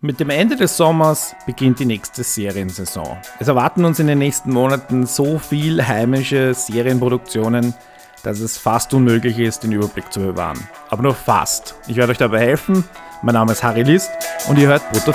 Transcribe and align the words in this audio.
Mit 0.00 0.20
dem 0.20 0.30
Ende 0.30 0.54
des 0.54 0.76
Sommers 0.76 1.34
beginnt 1.44 1.80
die 1.80 1.84
nächste 1.84 2.22
Seriensaison. 2.22 3.16
Es 3.40 3.48
erwarten 3.48 3.84
uns 3.84 3.98
in 3.98 4.06
den 4.06 4.18
nächsten 4.18 4.52
Monaten 4.52 5.06
so 5.06 5.40
viel 5.40 5.84
heimische 5.84 6.54
Serienproduktionen, 6.54 7.74
dass 8.22 8.38
es 8.38 8.58
fast 8.58 8.94
unmöglich 8.94 9.40
ist, 9.40 9.64
den 9.64 9.72
Überblick 9.72 10.12
zu 10.12 10.20
bewahren. 10.20 10.60
Aber 10.90 11.02
nur 11.02 11.16
fast. 11.16 11.74
Ich 11.88 11.96
werde 11.96 12.12
euch 12.12 12.18
dabei 12.18 12.38
helfen. 12.38 12.84
Mein 13.22 13.34
Name 13.34 13.50
ist 13.50 13.64
Harry 13.64 13.82
List 13.82 14.10
und 14.48 14.56
ihr 14.60 14.68
hört 14.68 14.88
Brutto 14.92 15.12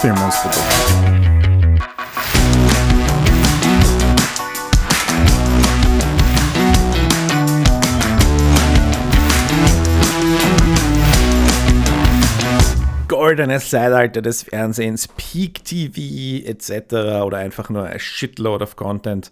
Goldenes 13.33 13.71
Zeitalter 13.71 14.21
des 14.21 14.43
Fernsehens, 14.43 15.07
Peak 15.07 15.65
TV 15.65 16.45
etc. 16.47 17.23
oder 17.25 17.37
einfach 17.37 17.71
nur 17.71 17.83
ein 17.83 17.99
Shitload 17.99 18.63
of 18.63 18.75
Content. 18.75 19.31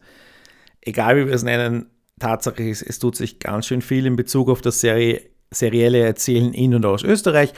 Egal 0.81 1.17
wie 1.17 1.27
wir 1.27 1.35
es 1.35 1.43
nennen, 1.43 1.85
Tatsache 2.17 2.63
ist, 2.63 2.81
es 2.81 2.97
tut 2.97 3.15
sich 3.15 3.37
ganz 3.37 3.67
schön 3.67 3.83
viel 3.83 4.07
in 4.07 4.15
Bezug 4.15 4.49
auf 4.49 4.61
das 4.61 4.81
Serie, 4.81 5.21
serielle 5.51 5.99
Erzählen 5.99 6.51
in 6.51 6.73
und 6.73 6.83
aus 6.83 7.03
Österreich. 7.03 7.53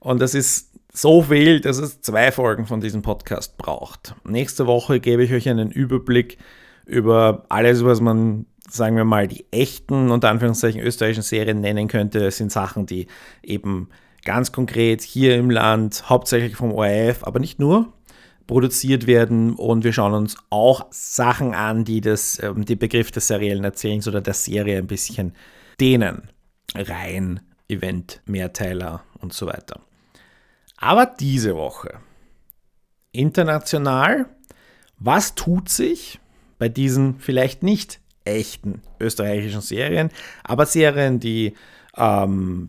Und 0.00 0.20
das 0.20 0.34
ist 0.34 0.72
so 0.92 1.22
viel, 1.22 1.60
dass 1.60 1.78
es 1.78 2.00
zwei 2.00 2.32
Folgen 2.32 2.66
von 2.66 2.80
diesem 2.80 3.02
Podcast 3.02 3.56
braucht. 3.56 4.16
Nächste 4.24 4.66
Woche 4.66 4.98
gebe 4.98 5.22
ich 5.22 5.32
euch 5.32 5.48
einen 5.48 5.70
Überblick 5.70 6.38
über 6.86 7.46
alles, 7.50 7.84
was 7.84 8.00
man, 8.00 8.46
sagen 8.68 8.96
wir 8.96 9.04
mal, 9.04 9.28
die 9.28 9.46
echten, 9.52 10.10
unter 10.10 10.28
Anführungszeichen, 10.28 10.80
österreichischen 10.80 11.22
Serien 11.22 11.60
nennen 11.60 11.86
könnte. 11.86 12.18
Das 12.18 12.38
sind 12.38 12.50
Sachen, 12.50 12.84
die 12.84 13.06
eben 13.44 13.90
ganz 14.24 14.52
konkret 14.52 15.02
hier 15.02 15.36
im 15.36 15.50
Land, 15.50 16.08
hauptsächlich 16.08 16.56
vom 16.56 16.72
ORF, 16.72 17.24
aber 17.24 17.40
nicht 17.40 17.58
nur, 17.58 17.92
produziert 18.46 19.06
werden 19.06 19.54
und 19.54 19.84
wir 19.84 19.92
schauen 19.92 20.12
uns 20.12 20.36
auch 20.50 20.86
Sachen 20.90 21.54
an, 21.54 21.84
die 21.84 22.00
das, 22.00 22.42
ähm, 22.42 22.64
den 22.64 22.78
Begriff 22.78 23.10
des 23.10 23.26
seriellen 23.26 23.64
Erzählens 23.64 24.06
oder 24.08 24.20
der 24.20 24.34
Serie 24.34 24.78
ein 24.78 24.86
bisschen 24.86 25.34
dehnen. 25.80 26.28
Rein, 26.74 27.40
Event, 27.68 28.20
Mehrteiler 28.26 29.02
und 29.20 29.32
so 29.32 29.46
weiter. 29.46 29.80
Aber 30.76 31.06
diese 31.06 31.54
Woche, 31.54 32.00
international, 33.12 34.26
was 34.98 35.34
tut 35.34 35.68
sich 35.68 36.20
bei 36.58 36.68
diesen 36.68 37.20
vielleicht 37.20 37.62
nicht 37.62 38.00
echten 38.24 38.82
österreichischen 39.00 39.60
Serien, 39.60 40.10
aber 40.42 40.66
Serien, 40.66 41.20
die 41.20 41.54
ähm, 41.96 42.68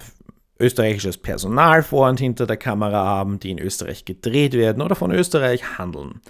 österreichisches 0.60 1.18
Personal 1.18 1.84
vor 1.84 2.10
und 2.10 2.20
hinter 2.20 2.48
der 2.48 2.58
Kamera 2.58 3.06
haben, 3.06 3.40
die 3.40 3.52
in 3.52 3.60
Österreich 3.60 4.06
gedreht 4.06 4.54
werden 4.54 4.82
oder 4.82 4.96
von 4.96 5.12
Österreich 5.12 5.78
handeln. 5.78 6.22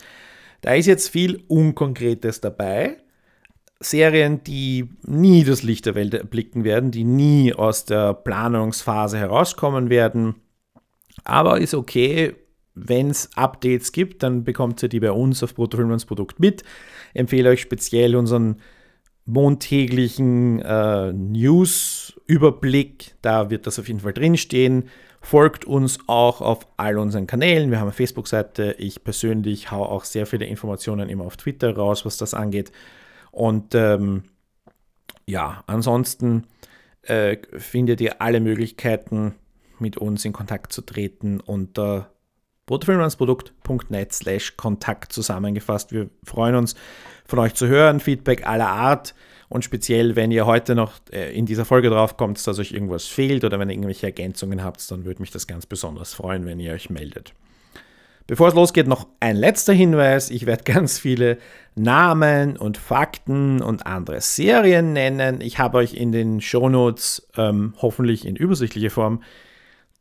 Da 0.61 0.73
ist 0.73 0.87
jetzt 0.87 1.09
viel 1.09 1.43
Unkonkretes 1.47 2.41
dabei. 2.41 2.97
Serien, 3.79 4.43
die 4.43 4.89
nie 5.03 5.43
das 5.43 5.61
Licht 5.61 5.85
der 5.85 5.95
Welt 5.95 6.13
erblicken 6.13 6.63
werden, 6.63 6.91
die 6.91 7.03
nie 7.03 7.53
aus 7.53 7.85
der 7.85 8.13
Planungsphase 8.13 9.17
herauskommen 9.17 9.89
werden. 9.89 10.35
Aber 11.23 11.59
ist 11.59 11.73
okay, 11.73 12.35
wenn 12.73 13.09
es 13.09 13.29
Updates 13.35 13.91
gibt, 13.91 14.23
dann 14.23 14.43
bekommt 14.43 14.81
ihr 14.83 14.89
die 14.89 14.99
bei 14.99 15.11
uns 15.11 15.43
auf 15.43 15.55
Bruttofilmlands 15.55 16.05
Produkt 16.05 16.39
mit. 16.39 16.63
Empfehle 17.13 17.49
euch 17.49 17.61
speziell 17.61 18.15
unseren 18.15 18.57
montäglichen 19.25 20.61
äh, 20.61 21.13
News-Überblick. 21.13 23.15
Da 23.21 23.49
wird 23.49 23.67
das 23.67 23.79
auf 23.79 23.87
jeden 23.87 24.01
Fall 24.01 24.13
drinstehen. 24.13 24.89
Folgt 25.21 25.65
uns 25.65 25.97
auch 26.05 26.41
auf 26.41 26.67
all 26.77 26.99
unseren 26.99 27.25
Kanälen. 27.25 27.71
Wir 27.71 27.79
haben 27.79 27.87
eine 27.87 27.93
Facebook-Seite. 27.93 28.75
Ich 28.77 29.03
persönlich 29.03 29.71
haue 29.71 29.89
auch 29.89 30.03
sehr 30.03 30.27
viele 30.27 30.45
Informationen 30.45 31.09
immer 31.09 31.25
auf 31.25 31.37
Twitter 31.37 31.75
raus, 31.75 32.05
was 32.05 32.17
das 32.17 32.35
angeht. 32.35 32.71
Und 33.31 33.73
ähm, 33.73 34.25
ja, 35.25 35.63
ansonsten 35.65 36.45
äh, 37.01 37.37
findet 37.57 38.01
ihr 38.01 38.21
alle 38.21 38.39
Möglichkeiten, 38.39 39.33
mit 39.79 39.97
uns 39.97 40.23
in 40.23 40.33
Kontakt 40.33 40.71
zu 40.71 40.83
treten 40.83 41.39
unter 41.39 42.11
brutofilmlandsprodukt.net 42.65 44.13
slash 44.13 44.57
Kontakt 44.57 45.13
zusammengefasst. 45.13 45.91
Wir 45.91 46.09
freuen 46.23 46.55
uns, 46.55 46.75
von 47.25 47.39
euch 47.39 47.53
zu 47.53 47.67
hören, 47.67 47.99
Feedback 47.99 48.47
aller 48.47 48.69
Art 48.69 49.15
und 49.49 49.63
speziell, 49.63 50.15
wenn 50.15 50.31
ihr 50.31 50.45
heute 50.45 50.75
noch 50.75 50.93
äh, 51.11 51.35
in 51.37 51.45
dieser 51.45 51.65
Folge 51.65 51.89
drauf 51.89 52.17
kommt, 52.17 52.45
dass 52.45 52.59
euch 52.59 52.71
irgendwas 52.71 53.05
fehlt 53.05 53.43
oder 53.43 53.59
wenn 53.59 53.69
ihr 53.69 53.73
irgendwelche 53.75 54.07
Ergänzungen 54.07 54.63
habt, 54.63 54.89
dann 54.91 55.05
würde 55.05 55.21
mich 55.21 55.31
das 55.31 55.47
ganz 55.47 55.65
besonders 55.65 56.13
freuen, 56.13 56.45
wenn 56.45 56.59
ihr 56.59 56.73
euch 56.73 56.89
meldet. 56.89 57.33
Bevor 58.27 58.47
es 58.47 58.55
losgeht, 58.55 58.87
noch 58.87 59.07
ein 59.19 59.35
letzter 59.35 59.73
Hinweis. 59.73 60.31
Ich 60.31 60.47
werde 60.47 60.63
ganz 60.71 60.97
viele 60.97 61.37
Namen 61.75 62.57
und 62.57 62.77
Fakten 62.77 63.61
und 63.61 63.85
andere 63.85 64.19
Serien 64.21 64.93
nennen. 64.93 65.41
Ich 65.41 65.59
habe 65.59 65.77
euch 65.77 65.93
in 65.93 66.11
den 66.11 66.41
Shownotes 66.41 67.27
ähm, 67.37 67.75
hoffentlich 67.81 68.25
in 68.25 68.35
übersichtlicher 68.35 68.89
Form 68.89 69.21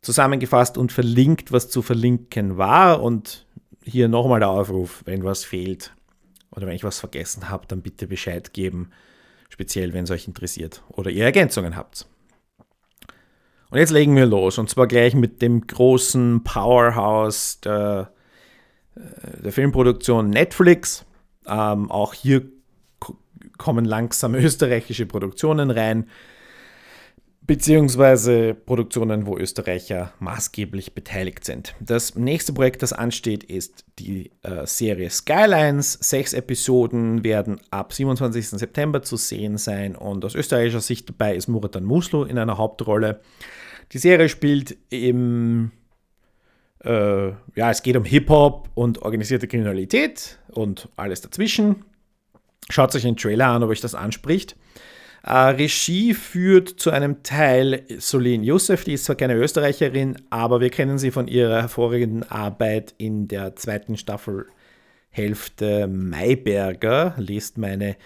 zusammengefasst 0.04 0.78
und 0.78 0.92
verlinkt, 0.92 1.50
was 1.53 1.69
zu 1.69 1.82
verlinken 1.82 2.56
war. 2.56 3.03
Und 3.03 3.47
hier 3.82 4.09
nochmal 4.09 4.41
der 4.41 4.50
Aufruf, 4.50 5.03
wenn 5.04 5.25
was 5.25 5.44
fehlt 5.44 5.92
oder 6.50 6.66
wenn 6.66 6.75
ich 6.75 6.84
was 6.84 7.00
vergessen 7.00 7.48
habe, 7.48 7.66
dann 7.66 7.82
bitte 7.82 8.06
Bescheid 8.06 8.53
geben, 8.53 8.91
speziell 9.48 9.92
wenn 9.92 10.04
es 10.04 10.10
euch 10.10 10.28
interessiert 10.28 10.82
oder 10.88 11.10
ihr 11.10 11.25
Ergänzungen 11.25 11.76
habt. 11.76 12.06
Und 13.70 13.78
jetzt 13.78 13.91
legen 13.91 14.15
wir 14.15 14.26
los 14.26 14.59
und 14.59 14.70
zwar 14.70 14.87
gleich 14.87 15.15
mit 15.15 15.42
dem 15.42 15.66
großen 15.66 16.44
Powerhouse 16.44 17.60
der, 17.60 18.12
äh, 18.94 19.42
der 19.42 19.53
Filmproduktion 19.53 20.31
Netflix. 20.31 21.04
Ähm, 21.47 21.91
auch 21.91 22.15
hier 22.15 22.42
kommen 23.59 23.84
langsam 23.84 24.34
österreichische 24.36 25.06
Produktionen 25.06 25.71
rein 25.71 26.09
beziehungsweise 27.47 28.55
Produktionen, 28.55 29.27
wo 29.27 29.37
Österreicher 29.37 30.12
maßgeblich 30.19 30.94
beteiligt 30.94 31.44
sind. 31.44 31.75
Das 31.78 32.15
nächste 32.15 32.55
Projekt, 32.55 32.82
das 32.82 32.93
ansteht, 32.93 33.44
ist 33.44 33.84
die 33.99 34.31
äh, 34.43 34.66
Serie 34.66 35.10
Skylines. 35.10 35.93
Sechs 36.00 36.33
Episoden 36.33 37.22
werden 37.22 37.60
ab 37.71 37.93
27. 37.93 38.49
September 38.49 39.03
zu 39.03 39.16
sehen 39.16 39.59
sein 39.59 39.94
und 39.94 40.25
aus 40.25 40.34
österreichischer 40.34 40.81
Sicht 40.81 41.09
dabei 41.09 41.37
ist 41.37 41.49
Muratan 41.49 41.84
Muslu 41.84 42.25
in 42.25 42.38
einer 42.38 42.56
Hauptrolle. 42.56 43.21
Die 43.93 43.99
Serie 43.99 44.31
spielt 44.31 44.77
im 44.88 45.71
äh, 46.83 47.28
ja, 47.28 47.71
es 47.71 47.83
geht 47.83 47.97
um 47.97 48.04
Hip-Hop 48.04 48.71
und 48.75 49.03
organisierte 49.03 49.49
Kriminalität 49.49 50.38
und 50.50 50.88
alles 50.97 51.21
dazwischen. 51.21 51.84
Schaut 52.71 52.94
euch 52.94 53.03
den 53.03 53.16
Trailer 53.16 53.49
an, 53.49 53.62
ob 53.62 53.71
euch 53.71 53.81
das 53.81 53.94
anspricht. 53.94 54.56
Äh, 55.25 55.33
Regie 55.33 56.12
führt 56.12 56.69
zu 56.69 56.91
einem 56.91 57.23
Teil 57.23 57.87
Solin 57.99 58.45
Youssef, 58.45 58.85
die 58.85 58.93
ist 58.93 59.07
zwar 59.07 59.17
keine 59.17 59.35
Österreicherin, 59.37 60.17
aber 60.29 60.61
wir 60.61 60.69
kennen 60.69 60.99
sie 60.99 61.11
von 61.11 61.29
ihrer 61.29 61.62
hervorragenden 61.62 62.31
Arbeit 62.31 62.95
in 62.99 63.27
der 63.27 63.57
zweiten 63.57 63.97
Staffelhälfte 63.97 65.87
Mayberger. 65.87 67.15
Lest 67.17 67.57
meine 67.57 67.97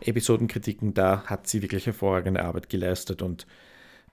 Episodenkritiken, 0.00 0.94
da 0.94 1.24
hat 1.26 1.46
sie 1.46 1.60
wirklich 1.60 1.84
hervorragende 1.84 2.42
Arbeit 2.42 2.70
geleistet 2.70 3.20
und 3.20 3.46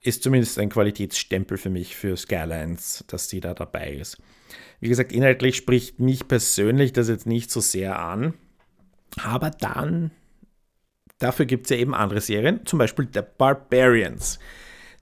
ist 0.02 0.24
zumindest 0.24 0.60
ein 0.60 0.70
Qualitätsstempel 0.70 1.58
für 1.58 1.70
mich 1.70 1.96
für 1.96 2.18
Skylines, 2.18 3.06
dass 3.08 3.30
sie 3.30 3.40
da 3.40 3.54
dabei 3.54 3.94
ist. 3.94 4.18
Wie 4.82 4.90
gesagt, 4.90 5.14
inhaltlich 5.14 5.56
spricht 5.56 6.02
mich 6.02 6.28
persönlich 6.28 6.92
das 6.92 7.08
jetzt 7.08 7.26
nicht 7.26 7.52
so 7.52 7.62
sehr 7.62 8.00
an, 8.00 8.34
aber 9.24 9.50
dann 9.50 10.12
Dafür 11.20 11.46
gibt 11.46 11.66
es 11.66 11.70
ja 11.70 11.78
eben 11.78 11.94
andere 11.94 12.22
Serien, 12.22 12.66
zum 12.66 12.80
Beispiel 12.80 13.08
The 13.14 13.22
Barbarians. 13.38 14.40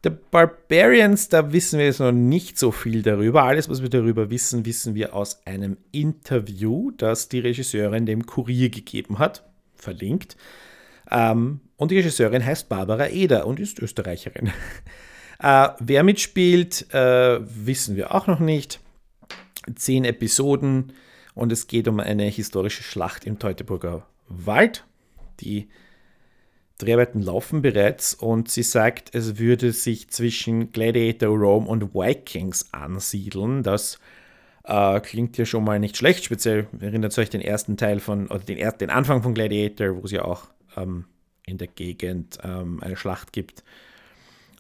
The 0.04 0.10
Barbarians, 0.10 1.30
da 1.30 1.52
wissen 1.54 1.80
wir 1.80 1.86
jetzt 1.86 2.00
noch 2.00 2.12
nicht 2.12 2.58
so 2.58 2.72
viel 2.72 3.04
darüber. 3.04 3.44
Alles, 3.44 3.70
was 3.70 3.82
wir 3.82 3.90
darüber 3.90 4.30
wissen, 4.30 4.66
wissen 4.66 4.96
wir 4.96 5.14
aus 5.14 5.46
einem 5.46 5.78
Interview, 5.92 6.92
das 6.92 7.30
die 7.30 7.40
Regisseurin 7.40 8.06
dem 8.06 8.26
Kurier 8.26 8.70
gegeben 8.70 9.20
hat, 9.20 9.44
verlinkt. 9.76 10.38
Ähm, 11.12 11.62
und 11.78 11.92
die 11.92 11.98
Regisseurin 11.98 12.46
heißt 12.46 12.68
Barbara 12.70 13.08
Eder 13.10 13.46
und 13.46 13.60
ist 13.60 13.80
Österreicherin. 13.80 14.52
äh, 15.40 15.70
wer 15.80 16.04
mitspielt, 16.04 16.94
äh, 16.94 17.40
wissen 17.42 17.96
wir 17.96 18.14
auch 18.14 18.28
noch 18.28 18.40
nicht. 18.40 18.80
Zehn 19.76 20.06
Episoden 20.06 20.94
und 21.36 21.52
es 21.52 21.68
geht 21.68 21.88
um 21.88 22.00
eine 22.00 22.26
historische 22.26 22.84
Schlacht 22.84 23.26
im 23.26 23.38
Teutoburger 23.38 24.08
Wald, 24.28 24.86
die 25.42 25.68
Dreharbeiten 26.78 27.22
laufen 27.22 27.62
bereits 27.62 28.14
und 28.14 28.50
sie 28.50 28.64
sagt, 28.64 29.14
es 29.16 29.40
würde 29.40 29.72
sich 29.72 30.10
zwischen 30.10 30.72
Gladiator 30.72 31.36
Rome 31.36 31.68
und 31.68 31.96
Vikings 31.96 32.72
ansiedeln. 32.72 33.64
Das 33.64 34.00
äh, 34.64 35.00
klingt 35.00 35.38
ja 35.38 35.46
schon 35.46 35.64
mal 35.64 35.80
nicht 35.80 35.98
schlecht, 35.98 36.26
speziell 36.26 36.68
erinnert 36.80 37.18
euch 37.18 37.30
den 37.30 37.42
ersten 37.42 37.78
Teil 37.78 38.00
von, 38.00 38.28
oder 38.28 38.40
den, 38.40 38.58
den 38.80 38.90
Anfang 38.90 39.24
von 39.24 39.34
Gladiator, 39.34 39.96
wo 39.96 40.06
es 40.06 40.12
ja 40.12 40.24
auch 40.24 40.48
ähm, 40.76 41.06
in 41.46 41.58
der 41.58 41.68
Gegend 41.68 42.38
ähm, 42.44 42.82
eine 42.84 42.96
Schlacht 42.96 43.34
gibt. 43.34 43.64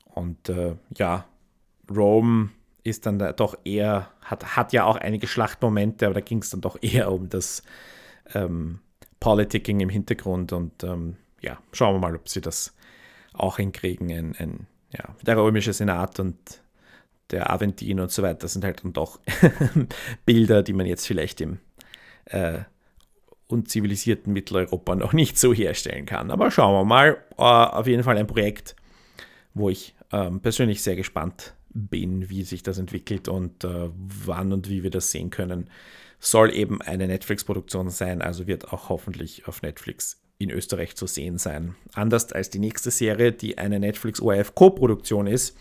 Und 0.05 0.49
äh, 0.49 0.75
ja, 0.97 1.25
Rome 1.93 2.49
ist 2.83 3.05
dann 3.05 3.19
da 3.19 3.33
doch 3.33 3.57
eher, 3.63 4.09
hat, 4.21 4.55
hat 4.55 4.73
ja 4.73 4.85
auch 4.85 4.95
einige 4.95 5.27
Schlachtmomente, 5.27 6.05
aber 6.05 6.15
da 6.15 6.21
ging 6.21 6.39
es 6.39 6.49
dann 6.49 6.61
doch 6.61 6.77
eher 6.81 7.11
um 7.11 7.29
das 7.29 7.61
ähm, 8.33 8.79
Politicking 9.19 9.81
im 9.81 9.89
Hintergrund 9.89 10.51
und 10.53 10.83
ähm, 10.83 11.17
ja, 11.41 11.57
schauen 11.71 11.95
wir 11.95 11.99
mal, 11.99 12.15
ob 12.15 12.29
sie 12.29 12.41
das 12.41 12.73
auch 13.33 13.57
hinkriegen. 13.57 14.11
Ein, 14.11 14.35
ein, 14.37 14.67
ja, 14.91 15.15
der 15.21 15.37
römische 15.37 15.73
Senat 15.73 16.19
und 16.19 16.37
der 17.31 17.51
Aventin 17.51 17.99
und 17.99 18.11
so 18.11 18.23
weiter 18.23 18.47
sind 18.47 18.63
halt 18.63 18.83
dann 18.83 18.93
doch 18.93 19.19
Bilder, 20.25 20.63
die 20.63 20.73
man 20.73 20.85
jetzt 20.85 21.05
vielleicht 21.05 21.41
im 21.41 21.59
äh, 22.25 22.59
unzivilisierten 23.47 24.33
Mitteleuropa 24.33 24.95
noch 24.95 25.13
nicht 25.13 25.37
so 25.37 25.53
herstellen 25.53 26.05
kann. 26.05 26.31
Aber 26.31 26.51
schauen 26.51 26.73
wir 26.73 26.85
mal. 26.85 27.23
Uh, 27.37 27.43
auf 27.43 27.87
jeden 27.87 28.03
Fall 28.03 28.17
ein 28.17 28.27
Projekt, 28.27 28.75
wo 29.53 29.69
ich 29.69 29.95
ähm, 30.11 30.39
persönlich 30.39 30.81
sehr 30.81 30.95
gespannt 30.95 31.53
bin, 31.69 32.29
wie 32.29 32.43
sich 32.43 32.63
das 32.63 32.79
entwickelt 32.79 33.27
und 33.27 33.63
äh, 33.63 33.89
wann 33.93 34.53
und 34.53 34.69
wie 34.69 34.83
wir 34.83 34.89
das 34.89 35.11
sehen 35.11 35.29
können. 35.29 35.69
Soll 36.19 36.51
eben 36.53 36.81
eine 36.81 37.07
Netflix-Produktion 37.07 37.91
sein, 37.91 38.23
also 38.23 38.47
wird 38.47 38.73
auch 38.73 38.89
hoffentlich 38.89 39.47
auf 39.47 39.61
Netflix 39.61 40.19
in 40.37 40.51
Österreich 40.51 40.95
zu 40.95 41.07
sehen 41.07 41.37
sein. 41.37 41.75
Anders 41.93 42.31
als 42.31 42.49
die 42.49 42.59
nächste 42.59 42.91
Serie, 42.91 43.31
die 43.31 43.57
eine 43.57 43.79
Netflix-ORF-Co-Produktion 43.79 45.27
ist. 45.27 45.57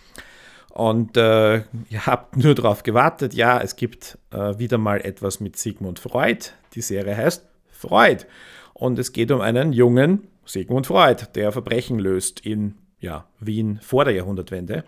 Und 0.70 1.16
äh, 1.16 1.56
ihr 1.88 2.06
habt 2.06 2.36
nur 2.36 2.54
darauf 2.54 2.82
gewartet. 2.82 3.32
Ja, 3.32 3.60
es 3.60 3.76
gibt 3.76 4.18
äh, 4.30 4.58
wieder 4.58 4.76
mal 4.76 5.00
etwas 5.00 5.40
mit 5.40 5.56
Sigmund 5.56 5.98
Freud. 5.98 6.50
Die 6.74 6.82
Serie 6.82 7.16
heißt 7.16 7.46
Freud. 7.70 8.26
Und 8.74 8.98
es 8.98 9.12
geht 9.12 9.30
um 9.30 9.40
einen 9.40 9.72
jungen 9.72 10.28
Sigmund 10.44 10.86
Freud, 10.86 11.28
der 11.34 11.50
Verbrechen 11.50 11.98
löst 11.98 12.40
in 12.40 12.74
ja, 13.00 13.26
Wien 13.40 13.80
vor 13.82 14.04
der 14.04 14.14
Jahrhundertwende. 14.14 14.84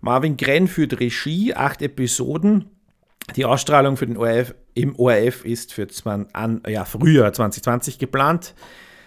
Marvin 0.00 0.36
Grenn 0.36 0.66
führt 0.66 0.98
Regie, 0.98 1.54
acht 1.54 1.82
Episoden. 1.82 2.70
Die 3.36 3.44
Ausstrahlung 3.44 3.96
für 3.96 4.06
den 4.06 4.16
ORF, 4.16 4.54
im 4.74 4.96
ORF 4.96 5.44
ist 5.44 5.72
für 5.72 5.88
zwan, 5.88 6.26
an, 6.32 6.62
ja, 6.66 6.84
Frühjahr 6.84 7.32
2020 7.32 7.98
geplant. 7.98 8.54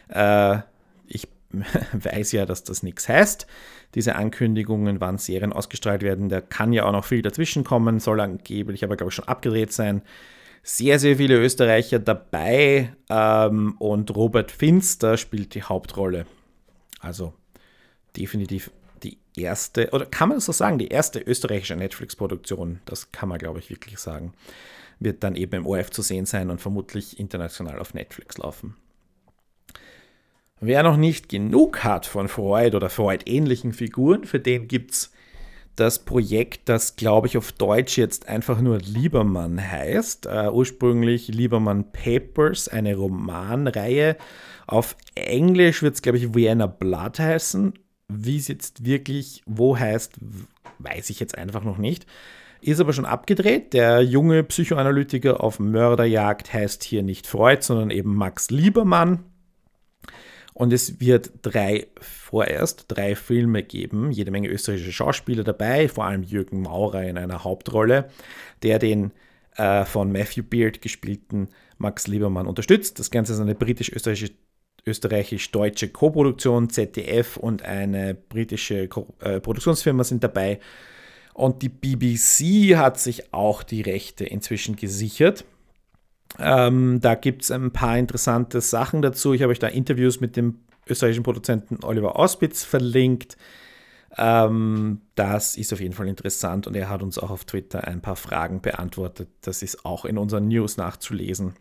Äh, 0.09 0.59
ich 1.07 1.27
weiß 1.93 2.31
ja, 2.31 2.45
dass 2.45 2.63
das 2.63 2.83
nichts 2.83 3.09
heißt. 3.09 3.47
Diese 3.95 4.15
Ankündigungen, 4.15 5.01
wann 5.01 5.17
Serien 5.17 5.53
ausgestrahlt 5.53 6.01
werden, 6.01 6.29
da 6.29 6.41
kann 6.41 6.73
ja 6.73 6.85
auch 6.85 6.91
noch 6.91 7.05
viel 7.05 7.21
dazwischen 7.21 7.63
kommen, 7.63 7.99
soll 7.99 8.19
angeblich 8.19 8.83
aber, 8.83 8.95
glaube 8.95 9.09
ich, 9.09 9.15
schon 9.15 9.27
abgedreht 9.27 9.71
sein. 9.71 10.01
Sehr, 10.63 10.97
sehr 10.97 11.17
viele 11.17 11.37
Österreicher 11.37 11.99
dabei 11.99 12.93
ähm, 13.09 13.75
und 13.79 14.15
Robert 14.15 14.49
Finster 14.49 15.17
spielt 15.17 15.55
die 15.55 15.63
Hauptrolle. 15.63 16.25
Also 17.01 17.33
definitiv 18.15 18.71
die 19.03 19.19
erste, 19.35 19.89
oder 19.91 20.05
kann 20.05 20.29
man 20.29 20.37
das 20.37 20.45
so 20.45 20.51
sagen, 20.51 20.77
die 20.77 20.87
erste 20.87 21.19
österreichische 21.19 21.75
Netflix-Produktion, 21.75 22.79
das 22.85 23.11
kann 23.11 23.29
man, 23.29 23.39
glaube 23.39 23.59
ich, 23.59 23.69
wirklich 23.69 23.97
sagen, 23.99 24.33
wird 24.99 25.23
dann 25.23 25.35
eben 25.35 25.55
im 25.55 25.65
ORF 25.65 25.91
zu 25.91 26.01
sehen 26.01 26.25
sein 26.25 26.49
und 26.49 26.61
vermutlich 26.61 27.19
international 27.19 27.79
auf 27.79 27.93
Netflix 27.93 28.37
laufen. 28.37 28.75
Wer 30.59 30.83
noch 30.83 30.97
nicht 30.97 31.27
genug 31.27 31.83
hat 31.83 32.05
von 32.05 32.29
Freud 32.29 32.75
oder 32.75 32.89
Freud-ähnlichen 32.89 33.73
Figuren, 33.73 34.23
für 34.23 34.39
den 34.39 34.67
gibt 34.67 34.91
es 34.91 35.11
das 35.75 35.99
Projekt, 35.99 36.69
das, 36.69 36.95
glaube 36.95 37.27
ich, 37.27 37.37
auf 37.37 37.51
Deutsch 37.51 37.97
jetzt 37.97 38.29
einfach 38.29 38.61
nur 38.61 38.77
Liebermann 38.77 39.59
heißt. 39.59 40.27
Uh, 40.27 40.51
ursprünglich 40.51 41.29
Liebermann 41.29 41.91
Papers, 41.91 42.67
eine 42.67 42.95
Romanreihe. 42.95 44.17
Auf 44.67 44.95
Englisch 45.15 45.81
wird 45.81 45.95
es, 45.95 46.01
glaube 46.01 46.19
ich, 46.19 46.35
Vienna 46.35 46.67
Blood 46.67 47.19
heißen. 47.19 47.73
Wie 48.15 48.37
es 48.37 48.47
jetzt 48.47 48.85
wirklich 48.85 49.41
wo 49.45 49.77
heißt, 49.77 50.13
weiß 50.79 51.09
ich 51.09 51.19
jetzt 51.19 51.37
einfach 51.37 51.63
noch 51.63 51.77
nicht. 51.77 52.05
Ist 52.61 52.79
aber 52.79 52.93
schon 52.93 53.05
abgedreht. 53.05 53.73
Der 53.73 54.01
junge 54.01 54.43
Psychoanalytiker 54.43 55.43
auf 55.43 55.59
Mörderjagd 55.59 56.53
heißt 56.53 56.83
hier 56.83 57.03
nicht 57.03 57.27
Freud, 57.27 57.61
sondern 57.61 57.89
eben 57.89 58.15
Max 58.15 58.49
Liebermann. 58.49 59.25
Und 60.53 60.71
es 60.71 60.99
wird 60.99 61.31
drei, 61.41 61.87
vorerst 61.99 62.85
drei 62.87 63.15
Filme 63.15 63.63
geben, 63.63 64.11
jede 64.11 64.31
Menge 64.31 64.49
österreichische 64.49 64.91
Schauspieler 64.91 65.43
dabei, 65.43 65.89
vor 65.89 66.05
allem 66.05 66.23
Jürgen 66.23 66.61
Maurer 66.61 67.03
in 67.03 67.17
einer 67.17 67.43
Hauptrolle, 67.43 68.09
der 68.61 68.77
den 68.77 69.11
äh, 69.55 69.83
von 69.85 70.11
Matthew 70.11 70.43
Beard 70.43 70.81
gespielten 70.81 71.49
Max 71.77 72.07
Liebermann 72.07 72.47
unterstützt. 72.47 72.99
Das 72.99 73.09
Ganze 73.09 73.33
ist 73.33 73.39
eine 73.39 73.55
britisch-österreichische 73.55 74.33
österreichisch-deutsche 74.85 75.89
Koproduktion, 75.89 76.69
ZDF 76.69 77.37
und 77.37 77.63
eine 77.63 78.13
britische 78.13 78.89
äh, 79.19 79.39
Produktionsfirma 79.39 80.03
sind 80.03 80.23
dabei. 80.23 80.59
Und 81.33 81.61
die 81.61 81.69
BBC 81.69 82.77
hat 82.77 82.99
sich 82.99 83.33
auch 83.33 83.63
die 83.63 83.81
Rechte 83.81 84.25
inzwischen 84.25 84.75
gesichert. 84.75 85.45
Ähm, 86.39 86.99
da 87.01 87.15
gibt 87.15 87.43
es 87.43 87.51
ein 87.51 87.71
paar 87.71 87.97
interessante 87.97 88.61
Sachen 88.61 89.01
dazu. 89.01 89.33
Ich 89.33 89.41
habe 89.41 89.51
euch 89.51 89.59
da 89.59 89.67
Interviews 89.67 90.19
mit 90.19 90.35
dem 90.35 90.59
österreichischen 90.87 91.23
Produzenten 91.23 91.83
Oliver 91.83 92.19
Auspitz 92.19 92.63
verlinkt. 92.63 93.37
Ähm, 94.17 95.01
das 95.15 95.55
ist 95.55 95.73
auf 95.73 95.79
jeden 95.79 95.93
Fall 95.93 96.07
interessant 96.07 96.67
und 96.67 96.75
er 96.75 96.89
hat 96.89 97.01
uns 97.01 97.17
auch 97.17 97.31
auf 97.31 97.45
Twitter 97.45 97.87
ein 97.87 98.01
paar 98.01 98.15
Fragen 98.15 98.61
beantwortet. 98.61 99.29
Das 99.41 99.63
ist 99.63 99.85
auch 99.85 100.05
in 100.05 100.17
unseren 100.17 100.47
News 100.47 100.77
nachzulesen 100.77 101.53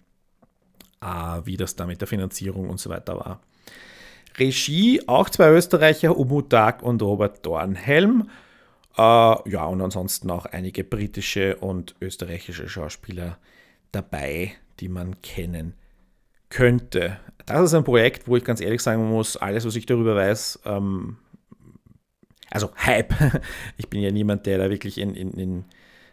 wie 1.03 1.57
das 1.57 1.77
da 1.77 1.87
mit 1.87 2.01
der 2.01 2.09
Finanzierung 2.09 2.69
und 2.69 2.79
so 2.79 2.91
weiter 2.91 3.17
war. 3.17 3.41
Regie, 4.39 5.07
auch 5.07 5.29
zwei 5.29 5.51
Österreicher, 5.51 6.17
Umut 6.17 6.53
Dag 6.53 6.83
und 6.83 7.03
Robert 7.03 7.45
Dornhelm. 7.45 8.31
Äh, 8.97 9.01
ja, 9.01 9.65
und 9.67 9.81
ansonsten 9.81 10.31
auch 10.31 10.47
einige 10.47 10.85
britische 10.85 11.57
und 11.57 11.95
österreichische 12.01 12.69
Schauspieler 12.69 13.39
dabei, 13.91 14.53
die 14.81 14.89
man 14.89 15.21
kennen 15.23 15.75
könnte. 16.49 17.19
Das 17.47 17.63
ist 17.63 17.75
ein 17.75 17.85
Projekt, 17.85 18.29
wo 18.29 18.37
ich 18.37 18.45
ganz 18.45 18.61
ehrlich 18.61 18.83
sagen 18.83 19.09
muss, 19.09 19.37
alles, 19.37 19.67
was 19.67 19.77
ich 19.77 19.87
darüber 19.87 20.15
weiß, 20.15 20.61
ähm, 20.65 21.17
also 22.51 22.71
Hype. 22.77 23.15
Ich 23.77 23.89
bin 23.89 24.01
ja 24.01 24.11
niemand, 24.11 24.47
der 24.47 24.59
da 24.59 24.71
wirklich 24.71 24.99
in, 24.99 25.15
in, 25.15 25.33
in, 25.33 25.65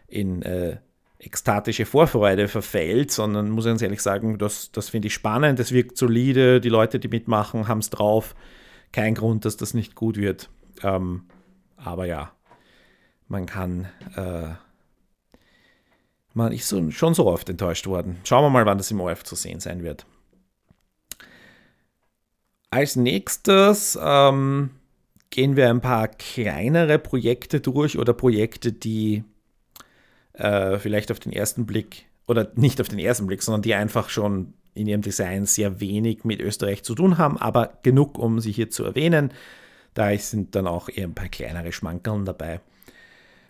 in 0.08 0.42
äh, 0.42 0.78
ekstatische 1.20 1.84
Vorfreude 1.84 2.48
verfällt, 2.48 3.10
sondern 3.10 3.50
muss 3.50 3.66
ganz 3.66 3.82
ehrlich 3.82 4.00
sagen, 4.00 4.38
das, 4.38 4.72
das 4.72 4.88
finde 4.88 5.08
ich 5.08 5.14
spannend, 5.14 5.58
das 5.58 5.72
wirkt 5.72 5.96
solide, 5.98 6.60
die 6.60 6.70
Leute, 6.70 6.98
die 6.98 7.08
mitmachen, 7.08 7.68
haben 7.68 7.78
es 7.78 7.90
drauf. 7.90 8.34
Kein 8.92 9.14
Grund, 9.14 9.44
dass 9.44 9.56
das 9.56 9.74
nicht 9.74 9.94
gut 9.94 10.16
wird. 10.16 10.48
Ähm, 10.82 11.24
aber 11.76 12.06
ja, 12.06 12.32
man 13.28 13.46
kann, 13.46 13.86
äh, 14.16 14.48
man 16.32 16.52
ist 16.52 16.74
schon 16.92 17.14
so 17.14 17.26
oft 17.26 17.48
enttäuscht 17.48 17.86
worden. 17.86 18.18
Schauen 18.24 18.44
wir 18.44 18.50
mal, 18.50 18.66
wann 18.66 18.78
das 18.78 18.90
im 18.90 19.00
ORF 19.00 19.22
zu 19.22 19.36
sehen 19.36 19.60
sein 19.60 19.82
wird. 19.82 20.06
Als 22.70 22.96
nächstes 22.96 23.98
ähm, 24.00 24.70
gehen 25.28 25.56
wir 25.56 25.68
ein 25.68 25.80
paar 25.80 26.08
kleinere 26.08 26.98
Projekte 26.98 27.60
durch 27.60 27.98
oder 27.98 28.14
Projekte, 28.14 28.72
die 28.72 29.24
äh, 30.34 30.78
vielleicht 30.78 31.10
auf 31.10 31.20
den 31.20 31.32
ersten 31.32 31.66
Blick, 31.66 32.06
oder 32.26 32.50
nicht 32.54 32.80
auf 32.80 32.88
den 32.88 32.98
ersten 32.98 33.26
Blick, 33.26 33.42
sondern 33.42 33.62
die 33.62 33.74
einfach 33.74 34.08
schon 34.08 34.54
in 34.74 34.86
ihrem 34.86 35.02
Design 35.02 35.46
sehr 35.46 35.80
wenig 35.80 36.24
mit 36.24 36.40
Österreich 36.40 36.82
zu 36.84 36.94
tun 36.94 37.18
haben, 37.18 37.36
aber 37.38 37.78
genug, 37.82 38.18
um 38.18 38.40
sie 38.40 38.52
hier 38.52 38.70
zu 38.70 38.84
erwähnen. 38.84 39.32
Da 39.94 40.16
sind 40.16 40.54
dann 40.54 40.66
auch 40.66 40.88
eher 40.88 41.08
ein 41.08 41.14
paar 41.14 41.28
kleinere 41.28 41.72
Schmankerln 41.72 42.24
dabei. 42.24 42.60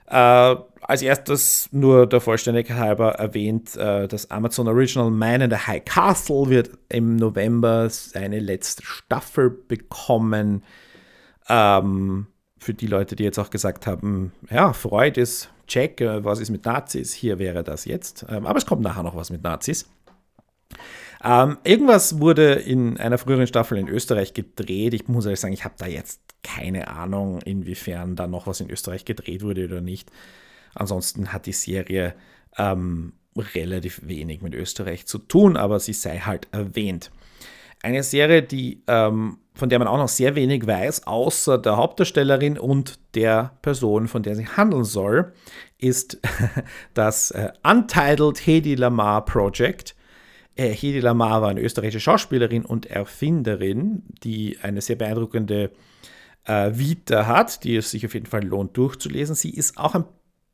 Äh, 0.07 0.57
als 0.81 1.03
erstes 1.03 1.69
nur 1.71 2.09
der 2.09 2.21
Vollständigkeit 2.21 2.79
halber 2.79 3.13
erwähnt, 3.13 3.77
äh, 3.77 4.09
das 4.09 4.31
Amazon 4.31 4.67
Original 4.67 5.11
Man 5.11 5.43
in 5.43 5.51
the 5.51 5.57
High 5.57 5.85
Castle 5.85 6.49
wird 6.49 6.71
im 6.89 7.17
November 7.17 7.89
seine 7.91 8.41
letzte 8.41 8.85
Staffel 8.85 9.51
bekommen. 9.51 10.65
Ähm, 11.49 12.27
für 12.59 12.75
die 12.75 12.89
Leute, 12.89 13.15
die 13.15 13.25
jetzt 13.25 13.39
auch 13.39 13.51
gesagt 13.51 13.87
haben, 13.87 14.33
ja, 14.51 14.73
Freud 14.73 15.21
ist 15.21 15.49
check, 15.71 16.01
was 16.01 16.41
ist 16.41 16.51
mit 16.51 16.65
Nazis, 16.65 17.15
hier 17.15 17.39
wäre 17.39 17.65
das 17.65 17.85
jetzt. 17.85 18.27
Ähm, 18.29 18.47
aber 18.47 18.59
es 18.59 18.67
kommt 18.67 18.83
nachher 18.83 19.03
noch 19.03 19.17
was 19.17 19.31
mit 19.31 19.43
Nazis. 19.43 19.89
Ähm, 21.23 21.59
irgendwas 21.65 22.19
wurde 22.19 22.55
in 22.55 22.99
einer 22.99 23.19
früheren 23.19 23.47
Staffel 23.47 23.79
in 23.79 23.89
Österreich 23.89 24.35
gedreht. 24.35 24.95
Ich 24.95 25.09
muss 25.09 25.27
ehrlich 25.27 25.41
sagen, 25.41 25.55
ich 25.55 25.65
habe 25.65 25.75
da 25.79 25.87
jetzt 25.87 26.21
keine 26.43 26.89
Ahnung, 26.89 27.41
inwiefern 27.43 28.17
da 28.17 28.27
noch 28.27 28.47
was 28.47 28.61
in 28.61 28.71
Österreich 28.71 29.05
gedreht 29.05 29.43
wurde 29.43 29.65
oder 29.67 29.81
nicht. 29.81 30.11
Ansonsten 30.75 31.33
hat 31.33 31.47
die 31.47 31.53
Serie 31.53 32.15
ähm, 32.57 33.13
relativ 33.37 34.01
wenig 34.05 34.41
mit 34.41 34.55
Österreich 34.55 35.07
zu 35.07 35.19
tun, 35.19 35.57
aber 35.57 35.79
sie 35.79 35.93
sei 35.93 36.19
halt 36.19 36.49
erwähnt. 36.53 37.11
Eine 37.83 38.03
Serie, 38.03 38.43
die 38.43 38.83
ähm, 38.87 39.39
von 39.55 39.69
der 39.69 39.79
man 39.79 39.89
auch 39.89 39.99
noch 39.99 40.09
sehr 40.09 40.35
wenig 40.35 40.67
weiß, 40.67 41.07
außer 41.07 41.59
der 41.59 41.77
Hauptdarstellerin 41.77 42.59
und 42.59 42.99
der 43.15 43.53
Person, 43.63 44.09
von 44.09 44.23
der 44.23 44.35
sie 44.35 44.47
handeln 44.47 44.85
soll, 44.85 45.33
ist 45.79 46.19
das 46.95 47.31
äh, 47.31 47.51
Untitled 47.63 48.45
Hedy 48.47 48.75
Lamar 48.75 49.25
Project. 49.25 49.95
Äh, 50.57 50.71
Hedy 50.71 51.01
Lamar 51.01 51.43
war 51.43 51.51
eine 51.51 51.61
österreichische 51.61 52.01
Schauspielerin 52.01 52.65
und 52.65 52.87
Erfinderin, 52.87 54.03
die 54.23 54.59
eine 54.63 54.81
sehr 54.81 54.97
beeindruckende 54.97 55.73
äh, 56.45 56.71
Vita 56.73 57.27
hat, 57.27 57.63
die 57.65 57.77
es 57.77 57.91
sich 57.91 58.07
auf 58.07 58.15
jeden 58.15 58.27
Fall 58.27 58.45
lohnt 58.45 58.77
durchzulesen. 58.77 59.35
Sie 59.35 59.51
ist 59.51 59.77
auch 59.77 59.95
ein 59.95 60.05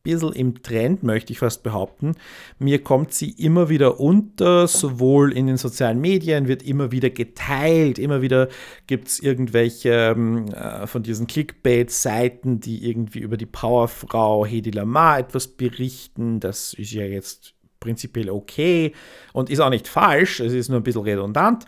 bisschen 0.06 0.32
im 0.32 0.62
Trend, 0.62 1.02
möchte 1.02 1.32
ich 1.32 1.40
fast 1.40 1.64
behaupten. 1.64 2.14
Mir 2.58 2.82
kommt 2.82 3.12
sie 3.12 3.30
immer 3.30 3.68
wieder 3.68 3.98
unter, 3.98 4.68
sowohl 4.68 5.32
in 5.32 5.48
den 5.48 5.56
sozialen 5.56 6.00
Medien, 6.00 6.46
wird 6.46 6.62
immer 6.62 6.92
wieder 6.92 7.10
geteilt, 7.10 7.98
immer 7.98 8.22
wieder 8.22 8.48
gibt 8.86 9.08
es 9.08 9.18
irgendwelche 9.18 10.14
ähm, 10.16 10.46
äh, 10.52 10.86
von 10.86 11.02
diesen 11.02 11.26
Clickbait-Seiten, 11.26 12.60
die 12.60 12.88
irgendwie 12.88 13.18
über 13.18 13.36
die 13.36 13.46
Powerfrau 13.46 14.46
Hedi 14.46 14.70
Lamar 14.70 15.18
etwas 15.18 15.48
berichten. 15.48 16.38
Das 16.38 16.72
ist 16.72 16.92
ja 16.92 17.04
jetzt 17.04 17.54
prinzipiell 17.80 18.30
okay 18.30 18.92
und 19.32 19.50
ist 19.50 19.60
auch 19.60 19.70
nicht 19.70 19.88
falsch, 19.88 20.40
es 20.40 20.52
ist 20.52 20.68
nur 20.68 20.80
ein 20.80 20.84
bisschen 20.84 21.02
redundant. 21.02 21.66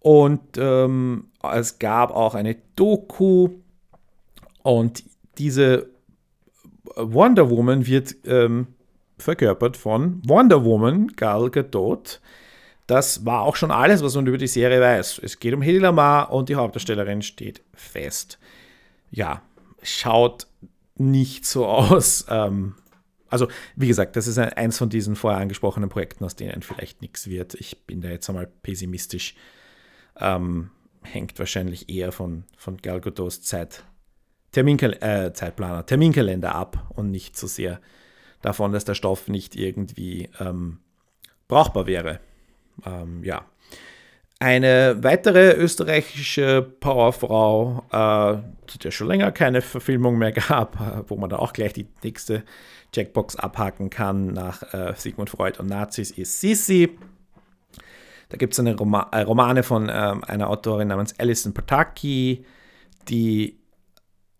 Und 0.00 0.40
ähm, 0.56 1.28
es 1.52 1.78
gab 1.78 2.10
auch 2.10 2.34
eine 2.34 2.56
Doku 2.74 3.50
und 4.62 5.04
diese 5.38 5.91
Wonder 6.96 7.50
Woman 7.50 7.86
wird 7.86 8.14
ähm, 8.24 8.68
verkörpert 9.18 9.76
von 9.76 10.22
Wonder 10.26 10.64
Woman 10.64 11.08
Gal 11.08 11.50
Gadot. 11.50 12.20
Das 12.86 13.24
war 13.24 13.42
auch 13.42 13.56
schon 13.56 13.70
alles, 13.70 14.02
was 14.02 14.14
man 14.14 14.26
über 14.26 14.38
die 14.38 14.46
Serie 14.46 14.80
weiß. 14.80 15.20
Es 15.22 15.38
geht 15.38 15.54
um 15.54 15.62
Hedy 15.62 15.78
Lamar 15.78 16.32
und 16.32 16.48
die 16.48 16.56
Hauptdarstellerin 16.56 17.22
steht 17.22 17.62
fest. 17.74 18.38
Ja, 19.10 19.42
schaut 19.82 20.46
nicht 20.96 21.46
so 21.46 21.66
aus. 21.66 22.26
Ähm, 22.28 22.74
also, 23.28 23.48
wie 23.76 23.88
gesagt, 23.88 24.16
das 24.16 24.26
ist 24.26 24.38
eins 24.38 24.76
von 24.76 24.90
diesen 24.90 25.16
vorher 25.16 25.40
angesprochenen 25.40 25.88
Projekten, 25.88 26.24
aus 26.24 26.36
denen 26.36 26.60
vielleicht 26.60 27.00
nichts 27.00 27.28
wird. 27.28 27.54
Ich 27.54 27.86
bin 27.86 28.02
da 28.02 28.10
jetzt 28.10 28.28
einmal 28.28 28.46
pessimistisch. 28.46 29.34
Ähm, 30.18 30.70
hängt 31.02 31.38
wahrscheinlich 31.38 31.88
eher 31.88 32.12
von, 32.12 32.44
von 32.58 32.76
Gal 32.76 33.00
Gadots 33.00 33.40
Zeit 33.42 33.84
Terminkal 34.52 34.92
äh, 35.00 35.32
Zeitplaner, 35.32 35.84
Terminkalender 35.86 36.54
ab 36.54 36.90
und 36.94 37.10
nicht 37.10 37.36
so 37.36 37.46
sehr 37.46 37.80
davon, 38.42 38.72
dass 38.72 38.84
der 38.84 38.94
Stoff 38.94 39.28
nicht 39.28 39.56
irgendwie 39.56 40.28
ähm, 40.38 40.78
brauchbar 41.48 41.86
wäre. 41.86 42.20
Ähm, 42.84 43.24
ja. 43.24 43.46
Eine 44.38 44.96
weitere 45.02 45.52
österreichische 45.52 46.62
Powerfrau, 46.62 47.84
äh, 47.92 48.66
zu 48.66 48.78
der 48.78 48.90
schon 48.90 49.06
länger 49.06 49.30
keine 49.30 49.62
Verfilmung 49.62 50.18
mehr 50.18 50.32
gab, 50.32 50.78
wo 51.08 51.16
man 51.16 51.30
da 51.30 51.36
auch 51.36 51.52
gleich 51.52 51.72
die 51.72 51.86
nächste 52.02 52.42
Checkbox 52.92 53.36
abhaken 53.36 53.88
kann 53.88 54.26
nach 54.26 54.74
äh, 54.74 54.94
Sigmund 54.96 55.30
Freud 55.30 55.58
und 55.60 55.68
Nazis, 55.68 56.10
ist 56.10 56.40
Sissi. 56.40 56.98
Da 58.28 58.36
gibt 58.36 58.54
es 58.54 58.60
eine 58.60 58.76
Roma 58.76 59.08
äh, 59.12 59.22
Romane 59.22 59.62
von 59.62 59.90
ähm, 59.92 60.24
einer 60.24 60.50
Autorin 60.50 60.88
namens 60.88 61.18
Alison 61.18 61.54
Pataki, 61.54 62.44
die 63.08 63.61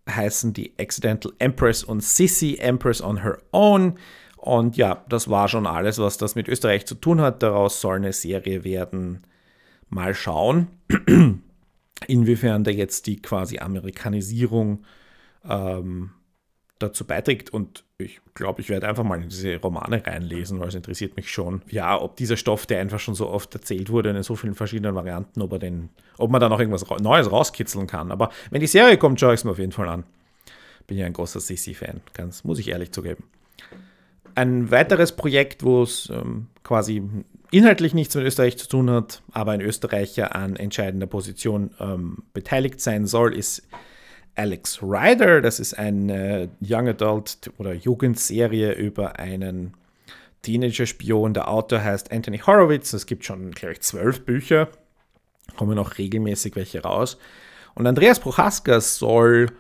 heißen 0.09 0.52
die 0.52 0.73
Accidental 0.78 1.32
Empress 1.38 1.85
und 1.85 2.02
Sissy 2.02 2.56
Empress 2.59 3.00
on 3.00 3.23
Her 3.23 3.38
Own. 3.52 3.99
Und 4.37 4.76
ja, 4.76 5.04
das 5.09 5.30
war 5.30 5.49
schon 5.49 5.66
alles, 5.66 5.99
was 5.99 6.18
das 6.18 6.35
mit 6.35 6.49
Österreich 6.49 6.87
zu 6.87 6.97
tun 6.97 7.21
hat. 7.21 7.42
Daraus 7.42 7.80
soll 7.80 7.97
eine 7.97 8.12
Serie 8.12 8.64
werden. 8.64 9.23
Mal 9.88 10.14
schauen, 10.14 10.68
inwiefern 12.06 12.64
da 12.64 12.71
jetzt 12.71 13.06
die 13.06 13.21
quasi 13.21 13.59
Amerikanisierung 13.59 14.85
ähm, 15.49 16.11
dazu 16.83 17.05
beiträgt. 17.05 17.51
Und 17.51 17.85
ich 17.99 18.21
glaube, 18.35 18.61
ich 18.61 18.69
werde 18.69 18.89
einfach 18.89 19.05
mal 19.05 19.23
in 19.23 19.29
diese 19.29 19.57
Romane 19.57 20.05
reinlesen, 20.07 20.61
weil 20.61 20.69
es 20.69 20.75
interessiert 20.75 21.17
mich 21.17 21.31
schon. 21.31 21.62
Ja, 21.69 22.01
ob 22.01 22.17
dieser 22.17 22.37
Stoff, 22.37 22.67
der 22.67 22.81
einfach 22.81 23.01
schon 23.01 23.15
so 23.15 23.29
oft 23.29 23.55
erzählt 23.55 23.91
wurde 23.91 24.11
in 24.11 24.23
so 24.23 24.37
vielen 24.37 24.55
verschiedenen 24.55 24.95
Varianten, 24.95 25.43
ob, 25.43 25.53
er 25.53 25.59
den, 25.59 25.89
ob 26.19 26.31
man 26.31 26.41
da 26.41 26.49
noch 26.49 26.61
irgendwas 26.61 26.89
Neues 27.01 27.31
rauskitzeln 27.31 27.87
kann. 27.87 28.11
Aber 28.11 28.31
wenn 28.51 28.61
die 28.61 28.67
Serie 28.67 28.99
kommt, 28.99 29.21
schaue 29.21 29.35
ich 29.35 29.41
es 29.41 29.45
mir 29.45 29.53
auf 29.53 29.59
jeden 29.59 29.73
Fall 29.73 29.89
an. 29.89 30.05
Bin 30.87 30.99
ja 30.99 31.07
ein 31.07 31.12
großer 31.12 31.41
Sissy-Fan, 31.41 32.01
muss 32.43 32.59
ich 32.59 32.69
ehrlich 32.69 32.93
zugeben. 32.93 33.25
Ein 34.35 34.71
weiteres 34.71 35.12
Projekt, 35.15 35.62
wo 35.62 35.83
es 35.83 36.11
ähm, 36.11 36.49
quasi 36.65 37.03
inhaltlich 37.53 37.95
nichts 37.95 38.15
mit 38.15 38.25
Österreich 38.25 38.57
zu 38.57 38.67
tun 38.67 38.91
hat, 38.91 39.23
aber 39.31 39.53
ein 39.53 39.61
Österreicher 39.61 40.35
an 40.35 40.57
entscheidender 40.57 41.07
Position 41.07 41.71
ähm, 41.79 42.25
beteiligt 42.33 42.81
sein 42.81 43.07
soll, 43.07 43.35
ist 43.35 43.62
Alex 44.35 44.83
Rider. 44.83 45.41
Das 45.41 45.61
ist 45.61 45.79
eine 45.79 46.49
Young 46.61 46.89
Adult 46.89 47.51
oder 47.59 47.73
Jugendserie 47.75 48.73
über 48.73 49.19
einen 49.19 49.75
Teenager-Spion. 50.43 51.35
Der 51.35 51.49
Autor 51.49 51.83
heißt 51.83 52.12
Anthony 52.12 52.39
Horowitz. 52.39 52.93
Es 52.93 53.07
gibt 53.07 53.25
schon, 53.25 53.53
glaube 53.53 53.73
ich, 53.73 53.81
zwölf 53.81 54.25
Bücher. 54.25 54.69
Kommen 55.57 55.77
noch 55.77 55.99
regelmäßig 55.99 56.57
welche 56.57 56.83
raus. 56.83 57.19
Und 57.75 57.87
Andreas 57.87 58.21
Prochaska 58.21 58.81
soll 58.81 59.53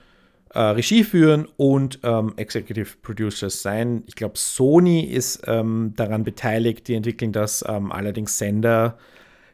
äh, 0.54 0.58
Regie 0.58 1.04
führen 1.04 1.48
und 1.56 2.00
ähm, 2.02 2.34
Executive 2.36 2.96
Producer 3.02 3.48
sein. 3.50 4.02
Ich 4.06 4.16
glaube, 4.16 4.36
Sony 4.36 5.02
ist 5.04 5.42
ähm, 5.46 5.92
daran 5.96 6.24
beteiligt. 6.24 6.88
Die 6.88 6.94
entwickeln 6.94 7.32
das. 7.32 7.64
Ähm, 7.66 7.90
allerdings 7.92 8.38
Sender, 8.38 8.98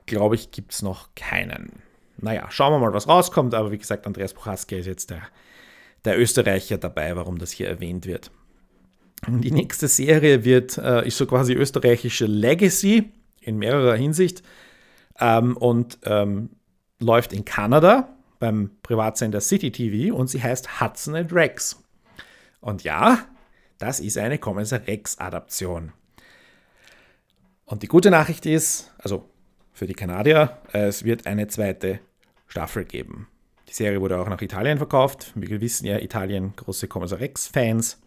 glaube 0.06 0.34
ich, 0.34 0.50
gibt 0.50 0.72
es 0.72 0.82
noch 0.82 1.08
keinen 1.14 1.82
naja, 2.20 2.50
schauen 2.50 2.72
wir 2.72 2.78
mal, 2.78 2.92
was 2.92 3.08
rauskommt. 3.08 3.54
Aber 3.54 3.70
wie 3.70 3.78
gesagt, 3.78 4.06
Andreas 4.06 4.34
Prochaska 4.34 4.76
ist 4.76 4.86
jetzt 4.86 5.10
der, 5.10 5.22
der 6.04 6.18
Österreicher 6.18 6.78
dabei, 6.78 7.16
warum 7.16 7.38
das 7.38 7.52
hier 7.52 7.68
erwähnt 7.68 8.06
wird. 8.06 8.30
Die 9.26 9.50
nächste 9.50 9.88
Serie 9.88 10.44
wird, 10.44 10.78
äh, 10.78 11.06
ist 11.06 11.16
so 11.16 11.26
quasi 11.26 11.52
österreichische 11.52 12.26
Legacy 12.26 13.12
in 13.40 13.58
mehrerer 13.58 13.96
Hinsicht 13.96 14.42
ähm, 15.18 15.56
und 15.56 15.98
ähm, 16.04 16.50
läuft 17.00 17.32
in 17.32 17.44
Kanada 17.44 18.08
beim 18.38 18.70
Privatsender 18.82 19.40
City 19.40 19.72
TV 19.72 20.14
und 20.14 20.28
sie 20.28 20.42
heißt 20.42 20.80
Hudson 20.80 21.16
and 21.16 21.32
Rex. 21.32 21.82
Und 22.60 22.84
ja, 22.84 23.18
das 23.78 23.98
ist 23.98 24.18
eine 24.18 24.38
Kommissar 24.38 24.86
Rex-Adaption. 24.86 25.92
Und 27.64 27.82
die 27.82 27.88
gute 27.88 28.10
Nachricht 28.10 28.46
ist, 28.46 28.92
also 28.98 29.28
für 29.72 29.86
die 29.86 29.94
Kanadier, 29.94 30.58
es 30.72 31.04
wird 31.04 31.26
eine 31.26 31.48
zweite 31.48 32.00
Staffel 32.48 32.84
geben. 32.84 33.28
Die 33.68 33.74
Serie 33.74 34.00
wurde 34.00 34.18
auch 34.18 34.28
nach 34.28 34.40
Italien 34.40 34.78
verkauft. 34.78 35.32
Wir 35.34 35.60
wissen 35.60 35.86
ja, 35.86 35.98
Italien 35.98 36.54
große 36.56 36.88
Commodore 36.88 37.20
Rex-Fans. 37.20 38.00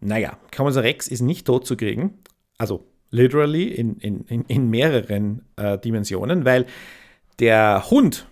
Naja, 0.00 0.38
Commodore 0.54 0.84
Rex 0.84 1.08
ist 1.08 1.20
nicht 1.20 1.46
tot 1.46 1.66
zu 1.66 1.76
kriegen. 1.76 2.18
Also 2.56 2.86
literally 3.10 3.68
in, 3.68 3.96
in, 3.96 4.24
in 4.24 4.70
mehreren 4.70 5.44
äh, 5.56 5.78
Dimensionen, 5.78 6.44
weil 6.44 6.66
der 7.40 7.90
Hund 7.90 8.26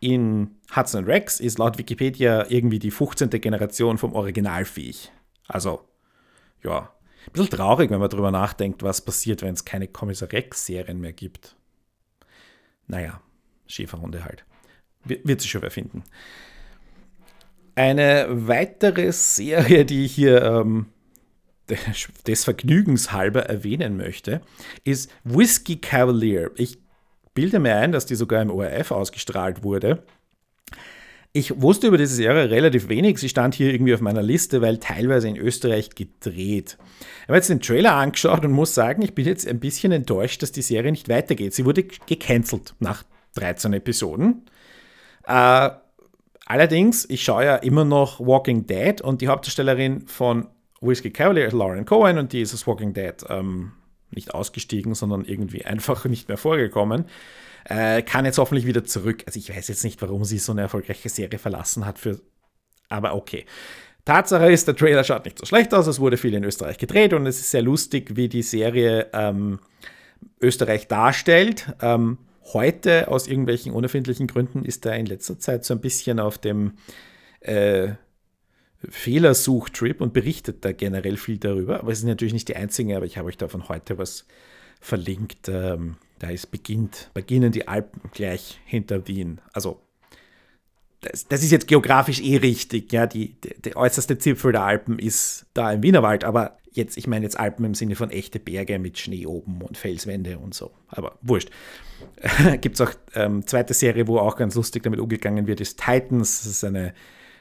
in 0.00 0.56
Hudson 0.74 1.04
Rex 1.04 1.40
ist 1.40 1.58
laut 1.58 1.78
Wikipedia 1.78 2.46
irgendwie 2.48 2.78
die 2.78 2.90
15. 2.90 3.30
Generation 3.30 3.96
vom 3.98 4.12
Originalviech. 4.12 5.12
Also, 5.46 5.82
ja, 6.62 6.90
ein 7.26 7.32
bisschen 7.32 7.50
traurig, 7.50 7.90
wenn 7.90 8.00
man 8.00 8.10
darüber 8.10 8.30
nachdenkt, 8.30 8.82
was 8.82 9.04
passiert, 9.04 9.42
wenn 9.42 9.54
es 9.54 9.64
keine 9.64 9.88
Kommissar 9.88 10.32
Rex-Serien 10.32 11.00
mehr 11.00 11.12
gibt. 11.12 11.56
Naja, 12.86 13.20
Schäferhunde 13.66 14.24
halt. 14.24 14.44
Wird 15.04 15.40
sich 15.40 15.50
schon 15.50 15.62
wer 15.62 15.70
finden. 15.70 16.02
Eine 17.74 18.26
weitere 18.30 19.12
Serie, 19.12 19.84
die 19.84 20.04
ich 20.04 20.14
hier 20.14 20.42
ähm, 20.42 20.86
des 22.26 22.44
Vergnügens 22.44 23.12
halber 23.12 23.46
erwähnen 23.46 23.96
möchte, 23.96 24.40
ist 24.84 25.10
Whiskey 25.24 25.76
Cavalier. 25.76 26.50
Ich 26.56 26.78
bilde 27.34 27.58
mir 27.58 27.76
ein, 27.76 27.92
dass 27.92 28.06
die 28.06 28.14
sogar 28.14 28.42
im 28.42 28.50
ORF 28.50 28.90
ausgestrahlt 28.90 29.62
wurde. 29.62 30.04
Ich 31.36 31.60
wusste 31.60 31.88
über 31.88 31.98
diese 31.98 32.14
Serie 32.14 32.48
relativ 32.48 32.88
wenig. 32.88 33.18
Sie 33.18 33.28
stand 33.28 33.56
hier 33.56 33.72
irgendwie 33.72 33.92
auf 33.92 34.00
meiner 34.00 34.22
Liste, 34.22 34.62
weil 34.62 34.78
teilweise 34.78 35.26
in 35.28 35.36
Österreich 35.36 35.90
gedreht. 35.90 36.78
Ich 37.22 37.28
habe 37.28 37.36
jetzt 37.36 37.50
den 37.50 37.60
Trailer 37.60 37.94
angeschaut 37.94 38.44
und 38.44 38.52
muss 38.52 38.72
sagen, 38.72 39.02
ich 39.02 39.16
bin 39.16 39.26
jetzt 39.26 39.48
ein 39.48 39.58
bisschen 39.58 39.90
enttäuscht, 39.90 40.42
dass 40.42 40.52
die 40.52 40.62
Serie 40.62 40.92
nicht 40.92 41.08
weitergeht. 41.08 41.52
Sie 41.52 41.64
wurde 41.64 41.82
gecancelt 41.82 42.74
nach 42.78 43.02
13 43.34 43.72
Episoden. 43.74 44.46
Äh, 45.26 45.70
allerdings, 46.46 47.08
ich 47.08 47.22
schaue 47.22 47.44
ja 47.44 47.56
immer 47.56 47.84
noch 47.84 48.20
Walking 48.20 48.66
Dead 48.66 49.00
und 49.00 49.20
die 49.20 49.28
Hauptdarstellerin 49.28 50.06
von 50.06 50.48
Whiskey 50.80 51.10
Cavalier 51.10 51.46
ist 51.46 51.54
Lauren 51.54 51.84
Cohen 51.84 52.18
und 52.18 52.32
die 52.32 52.42
ist 52.42 52.54
aus 52.54 52.66
Walking 52.66 52.92
Dead 52.92 53.14
ähm, 53.28 53.72
nicht 54.10 54.34
ausgestiegen, 54.34 54.94
sondern 54.94 55.24
irgendwie 55.24 55.64
einfach 55.64 56.04
nicht 56.04 56.28
mehr 56.28 56.38
vorgekommen. 56.38 57.06
Äh, 57.64 58.02
kann 58.02 58.26
jetzt 58.26 58.38
hoffentlich 58.38 58.66
wieder 58.66 58.84
zurück. 58.84 59.22
Also 59.26 59.38
ich 59.38 59.54
weiß 59.54 59.68
jetzt 59.68 59.84
nicht, 59.84 60.00
warum 60.02 60.24
sie 60.24 60.38
so 60.38 60.52
eine 60.52 60.62
erfolgreiche 60.62 61.08
Serie 61.08 61.38
verlassen 61.38 61.86
hat, 61.86 61.98
für, 61.98 62.20
aber 62.88 63.14
okay. 63.14 63.46
Tatsache 64.04 64.52
ist, 64.52 64.68
der 64.68 64.76
Trailer 64.76 65.02
schaut 65.02 65.24
nicht 65.24 65.38
so 65.38 65.46
schlecht 65.46 65.72
aus. 65.72 65.86
Es 65.86 65.98
wurde 65.98 66.18
viel 66.18 66.34
in 66.34 66.44
Österreich 66.44 66.76
gedreht 66.76 67.14
und 67.14 67.26
es 67.26 67.40
ist 67.40 67.50
sehr 67.50 67.62
lustig, 67.62 68.16
wie 68.16 68.28
die 68.28 68.42
Serie 68.42 69.08
ähm, 69.14 69.60
Österreich 70.42 70.88
darstellt. 70.88 71.72
Ähm, 71.80 72.18
heute 72.52 73.08
aus 73.08 73.26
irgendwelchen 73.26 73.72
unerfindlichen 73.72 74.26
Gründen 74.26 74.64
ist 74.64 74.84
er 74.86 74.96
in 74.96 75.06
letzter 75.06 75.38
Zeit 75.38 75.64
so 75.64 75.74
ein 75.74 75.80
bisschen 75.80 76.20
auf 76.20 76.38
dem 76.38 76.72
äh, 77.40 77.92
Fehlersuchtrip 78.88 80.00
und 80.00 80.12
berichtet 80.12 80.64
da 80.64 80.72
generell 80.72 81.16
viel 81.16 81.38
darüber. 81.38 81.80
Aber 81.80 81.92
es 81.92 81.98
ist 81.98 82.04
natürlich 82.04 82.34
nicht 82.34 82.48
die 82.48 82.56
einzige, 82.56 82.96
aber 82.96 83.06
ich 83.06 83.16
habe 83.16 83.28
euch 83.28 83.38
da 83.38 83.48
von 83.48 83.68
heute 83.68 83.98
was 83.98 84.26
verlinkt. 84.80 85.48
Ähm, 85.48 85.96
da 86.18 86.28
ist 86.30 86.50
beginnt, 86.50 87.10
beginnen 87.14 87.52
die 87.52 87.66
Alpen 87.68 88.10
gleich 88.12 88.60
hinter 88.66 89.08
Wien. 89.08 89.40
Also 89.52 89.80
das, 91.00 91.26
das, 91.28 91.42
ist 91.42 91.50
jetzt 91.50 91.66
geografisch 91.68 92.20
eh 92.20 92.36
richtig, 92.36 92.92
ja, 92.92 93.06
die, 93.06 93.34
die, 93.40 93.60
der 93.60 93.76
äußerste 93.76 94.18
Zipfel 94.18 94.52
der 94.52 94.62
Alpen 94.62 94.98
ist 94.98 95.46
da 95.52 95.72
im 95.72 95.82
Wienerwald, 95.82 96.24
aber 96.24 96.56
jetzt, 96.74 96.96
ich 96.96 97.06
meine 97.06 97.24
jetzt 97.24 97.38
Alpen 97.38 97.64
im 97.64 97.74
Sinne 97.74 97.96
von 97.96 98.10
echte 98.10 98.38
Berge 98.38 98.78
mit 98.78 98.98
Schnee 98.98 99.26
oben 99.26 99.62
und 99.62 99.78
Felswände 99.78 100.38
und 100.38 100.54
so, 100.54 100.72
aber 100.88 101.18
wurscht. 101.22 101.50
Gibt 102.60 102.74
es 102.74 102.80
auch 102.80 102.92
ähm, 103.14 103.46
zweite 103.46 103.74
Serie, 103.74 104.06
wo 104.06 104.18
auch 104.18 104.36
ganz 104.36 104.54
lustig 104.54 104.82
damit 104.82 105.00
umgegangen 105.00 105.46
wird, 105.46 105.60
ist 105.60 105.80
Titans, 105.80 106.42
das 106.42 106.46
ist 106.46 106.64
eine 106.64 106.94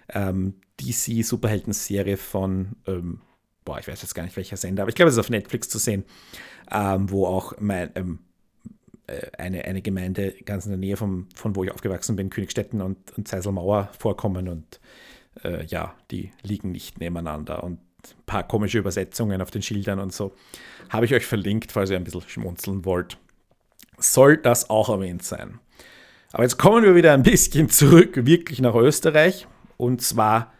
ähm, 0.09 0.55
DC-Superhelden-Serie 0.79 2.17
von, 2.17 2.75
ähm, 2.87 3.21
boah, 3.65 3.79
ich 3.79 3.87
weiß 3.87 4.01
jetzt 4.01 4.13
gar 4.13 4.23
nicht 4.23 4.37
welcher 4.37 4.57
Sender, 4.57 4.83
aber 4.83 4.89
ich 4.89 4.95
glaube, 4.95 5.09
es 5.09 5.15
ist 5.15 5.19
auf 5.19 5.29
Netflix 5.29 5.69
zu 5.69 5.79
sehen, 5.79 6.05
ähm, 6.71 7.09
wo 7.09 7.25
auch 7.25 7.53
mein, 7.59 7.89
ähm, 7.95 8.19
äh, 9.07 9.27
eine, 9.37 9.65
eine 9.65 9.81
Gemeinde 9.81 10.33
ganz 10.45 10.65
in 10.65 10.71
der 10.71 10.77
Nähe 10.77 10.97
vom, 10.97 11.27
von 11.35 11.55
wo 11.55 11.63
ich 11.63 11.71
aufgewachsen 11.71 12.15
bin, 12.15 12.29
Königstetten 12.29 12.81
und, 12.81 13.17
und 13.17 13.27
Zeiselmauer 13.27 13.89
vorkommen 13.97 14.47
und 14.47 14.79
äh, 15.43 15.65
ja, 15.65 15.95
die 16.11 16.31
liegen 16.43 16.71
nicht 16.71 16.99
nebeneinander. 16.99 17.63
Und 17.63 17.79
ein 18.11 18.25
paar 18.25 18.47
komische 18.47 18.79
Übersetzungen 18.79 19.41
auf 19.41 19.51
den 19.51 19.61
Schildern 19.61 19.99
und 19.99 20.13
so. 20.13 20.33
Habe 20.89 21.05
ich 21.05 21.13
euch 21.13 21.25
verlinkt, 21.25 21.71
falls 21.71 21.89
ihr 21.89 21.97
ein 21.97 22.03
bisschen 22.03 22.21
schmunzeln 22.27 22.85
wollt. 22.85 23.17
Soll 23.97 24.37
das 24.37 24.69
auch 24.69 24.89
erwähnt 24.89 25.23
sein. 25.23 25.59
Aber 26.31 26.43
jetzt 26.43 26.57
kommen 26.57 26.83
wir 26.83 26.95
wieder 26.95 27.13
ein 27.13 27.23
bisschen 27.23 27.69
zurück, 27.69 28.25
wirklich 28.25 28.59
nach 28.59 28.75
Österreich. 28.75 29.47
Und 29.77 30.01
zwar 30.01 30.51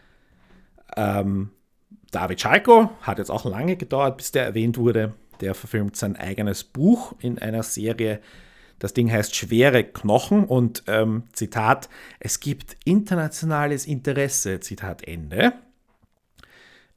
ähm, 0.96 1.50
David 2.14 2.40
Schalko, 2.40 2.90
hat 3.02 3.18
jetzt 3.18 3.30
auch 3.30 3.44
lange 3.44 3.76
gedauert, 3.76 4.16
bis 4.18 4.30
der 4.30 4.44
erwähnt 4.44 4.78
wurde. 4.78 5.14
Der 5.40 5.54
verfilmt 5.54 5.96
sein 5.96 6.14
eigenes 6.14 6.62
Buch 6.62 7.14
in 7.18 7.40
einer 7.40 7.64
Serie. 7.64 8.20
Das 8.78 8.94
Ding 8.94 9.10
heißt 9.10 9.34
Schwere 9.34 9.82
Knochen 9.82 10.44
und 10.44 10.84
ähm, 10.86 11.24
Zitat, 11.32 11.88
es 12.20 12.38
gibt 12.38 12.76
internationales 12.84 13.86
Interesse, 13.86 14.60
Zitat 14.60 15.02
Ende. 15.02 15.54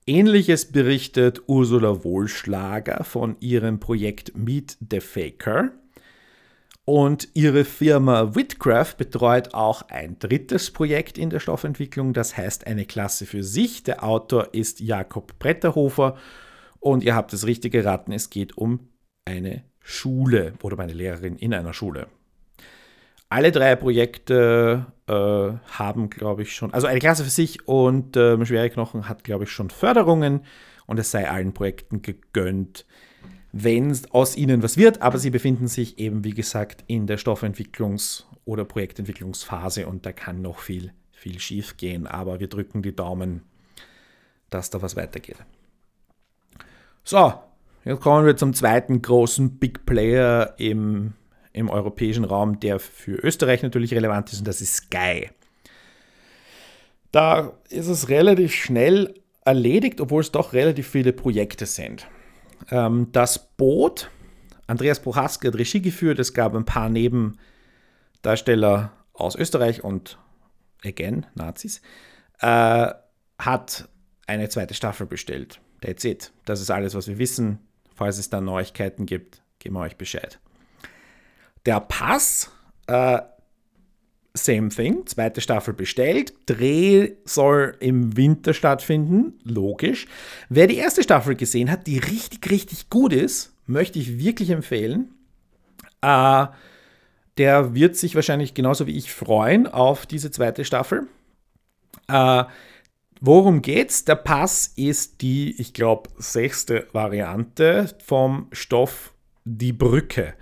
Ähnliches 0.10 0.72
berichtet 0.72 1.42
Ursula 1.48 2.06
Wohlschlager 2.06 3.04
von 3.04 3.36
ihrem 3.42 3.82
Projekt 3.82 4.38
Meet 4.38 4.78
the 4.90 5.02
Faker. 5.02 5.72
Und 6.86 7.28
ihre 7.34 7.66
Firma 7.66 8.34
Whitcraft 8.34 8.96
betreut 8.98 9.54
auch 9.54 9.82
ein 9.90 10.18
drittes 10.18 10.72
Projekt 10.72 11.18
in 11.18 11.30
der 11.30 11.42
Stoffentwicklung, 11.42 12.14
das 12.14 12.38
heißt 12.38 12.66
eine 12.68 12.86
Klasse 12.86 13.26
für 13.26 13.44
sich. 13.44 13.84
Der 13.84 14.06
Autor 14.06 14.54
ist 14.54 14.80
Jakob 14.80 15.38
Bretterhofer 15.40 16.16
und 16.80 17.04
ihr 17.04 17.14
habt 17.14 17.34
es 17.34 17.46
richtig 17.46 17.74
geraten, 17.74 18.14
es 18.14 18.30
geht 18.30 18.58
um 18.58 18.88
eine 19.26 19.66
Schule 19.82 20.54
oder 20.64 20.78
meine 20.78 20.94
Lehrerin 20.94 21.36
in 21.36 21.54
einer 21.54 21.74
Schule. 21.74 22.08
Alle 23.29 23.51
drei 23.51 23.75
Projekte 23.75 24.86
äh, 25.07 25.13
haben, 25.77 26.10
glaube 26.10 26.43
ich, 26.43 26.55
schon, 26.55 26.74
also 26.74 26.88
eine 26.88 27.00
Klasse 27.00 27.24
für 27.24 27.29
sich 27.29 27.67
und 27.67 28.15
äh, 28.15 28.46
Schwere 28.46 28.69
Knochen 28.69 29.10
hat, 29.10 29.24
glaube 29.24 29.43
ich, 29.43 29.51
schon 29.51 29.69
Förderungen 29.69 30.46
und 30.86 30.98
es 31.00 31.12
sei 31.12 31.29
allen 31.29 31.53
Projekten 31.53 32.01
gegönnt, 32.01 32.86
wenn 33.51 33.98
aus 34.12 34.38
ihnen 34.38 34.63
was 34.63 34.77
wird, 34.77 35.01
aber 35.01 35.17
sie 35.17 35.29
befinden 35.29 35.67
sich 35.67 36.00
eben, 36.00 36.24
wie 36.24 36.34
gesagt, 36.34 36.84
in 36.88 37.07
der 37.07 37.19
Stoffentwicklungs- 37.19 38.24
oder 38.46 38.65
Projektentwicklungsphase 38.65 39.88
und 39.88 40.05
da 40.05 40.13
kann 40.13 40.41
noch 40.41 40.60
viel, 40.60 40.93
viel 41.12 41.39
schief 41.39 41.77
gehen, 41.77 42.07
aber 42.07 42.39
wir 42.39 42.48
drücken 42.48 42.81
die 42.81 42.96
Daumen, 42.96 43.43
dass 44.50 44.69
da 44.69 44.81
was 44.81 44.96
weitergeht. 44.96 45.38
So, 47.03 47.34
jetzt 47.84 48.01
kommen 48.01 48.25
wir 48.25 48.38
zum 48.38 48.53
zweiten 48.53 49.01
großen 49.01 49.57
Big 49.60 49.86
Player 49.86 50.55
im, 50.57 51.13
im 51.58 51.70
europäischen 51.70 52.24
Raum, 52.24 52.60
der 52.60 52.80
für 52.80 53.16
Österreich 53.16 53.64
natürlich 53.64 53.94
relevant 53.94 54.32
ist, 54.32 54.40
und 54.40 54.48
das 54.48 54.62
ist 54.62 54.76
Sky. 54.76 55.30
Da 57.12 57.54
ist 57.70 57.88
es 57.88 58.10
relativ 58.10 58.54
schnell 58.54 59.16
erledigt, 59.44 60.02
obwohl 60.02 60.22
es 60.22 60.32
doch 60.32 60.54
relativ 60.54 60.88
viele 60.88 61.14
Projekte 61.14 61.66
sind. 61.66 62.08
Ähm, 62.70 63.08
das 63.12 63.56
Boot, 63.56 64.12
Andreas 64.68 65.02
Prochaska 65.02 65.48
hat 65.48 65.56
Regie 65.56 65.82
geführt, 65.82 66.20
es 66.20 66.34
gab 66.34 66.54
ein 66.54 66.66
paar 66.66 66.90
Nebendarsteller 66.90 68.92
aus 69.14 69.36
Österreich 69.36 69.84
und 69.84 70.20
again, 70.84 71.25
Nazis, 71.34 71.81
äh, 72.40 72.90
hat 73.40 73.88
eine 74.27 74.50
zweite 74.50 74.74
Staffel 74.74 75.08
bestellt. 75.08 75.62
That's 75.81 76.03
it. 76.03 76.34
Das 76.46 76.60
ist 76.60 76.70
alles, 76.70 76.96
was 76.96 77.08
wir 77.08 77.18
wissen. 77.18 77.60
Falls 77.96 78.18
es 78.18 78.29
da 78.29 78.42
Neuigkeiten 78.42 79.05
gibt, 79.05 79.42
geben 79.60 79.75
wir 79.75 79.81
euch 79.81 79.96
Bescheid. 79.96 80.40
Der 81.68 81.82
Pass, 81.82 82.50
äh, 82.88 83.20
same 84.34 84.70
thing, 84.70 85.06
zweite 85.06 85.42
Staffel 85.42 85.74
bestellt. 85.74 86.34
Dreh 86.46 87.12
soll 87.25 87.75
im 87.80 88.16
Winter 88.16 88.53
stattfinden, 88.53 89.40
logisch. 89.44 90.08
Wer 90.48 90.68
die 90.68 90.77
erste 90.77 91.03
Staffel 91.03 91.36
gesehen 91.36 91.70
hat, 91.70 91.86
die 91.86 92.00
richtig, 92.00 92.50
richtig 92.50 92.90
gut 92.90 93.14
ist, 93.14 93.53
möchte 93.66 94.00
ich 94.00 94.18
wirklich 94.18 94.50
empfehlen. 94.50 95.14
Äh, 96.01 96.48
der 97.38 97.75
wird 97.75 97.98
sich 97.98 98.16
wahrscheinlich 98.16 98.53
genauso 98.53 98.88
wie 98.88 98.98
ich 98.98 99.12
freuen 99.12 99.68
auf 99.68 100.06
diese 100.06 100.32
zweite 100.32 100.66
Staffel. 100.66 101.08
Äh, 102.08 102.46
Worum 103.20 103.62
geht's? 103.62 104.06
Der 104.06 104.16
Pass 104.16 104.68
ist 104.75 105.22
die, 105.22 105.60
ich 105.60 105.74
glaube, 105.74 106.10
sechste 106.18 106.88
Variante 106.94 107.90
vom 108.06 108.48
Stoff 108.51 109.14
Die 109.44 109.74
Brücke. 109.74 110.36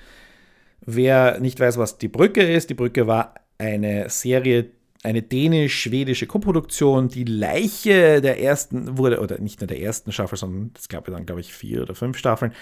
Wer 0.86 1.39
nicht 1.39 1.60
weiß, 1.60 1.78
was 1.78 1.98
Die 1.98 2.08
Brücke 2.08 2.41
ist, 2.43 2.69
Die 2.69 2.76
Brücke 2.76 3.08
war 3.08 3.36
eine 3.58 4.10
Serie, 4.10 4.71
eine 5.04 5.21
dänisch-schwedische 5.21 6.28
Koproduktion. 6.28 7.10
Die 7.10 7.24
Leiche 7.24 8.21
der 8.21 8.41
ersten 8.41 8.98
wurde, 8.98 9.19
oder 9.19 9.39
nicht 9.39 9.62
nur 9.62 9.67
der 9.67 9.82
ersten 9.82 10.12
Staffel, 10.12 10.38
sondern 10.38 10.71
es 10.78 10.89
gab 10.89 11.06
dann, 11.06 11.26
glaube 11.26 11.41
ich, 11.41 11.54
vier 11.54 11.82
oder 11.82 11.95
fünf 11.95 12.17
Staffeln, 12.17 12.54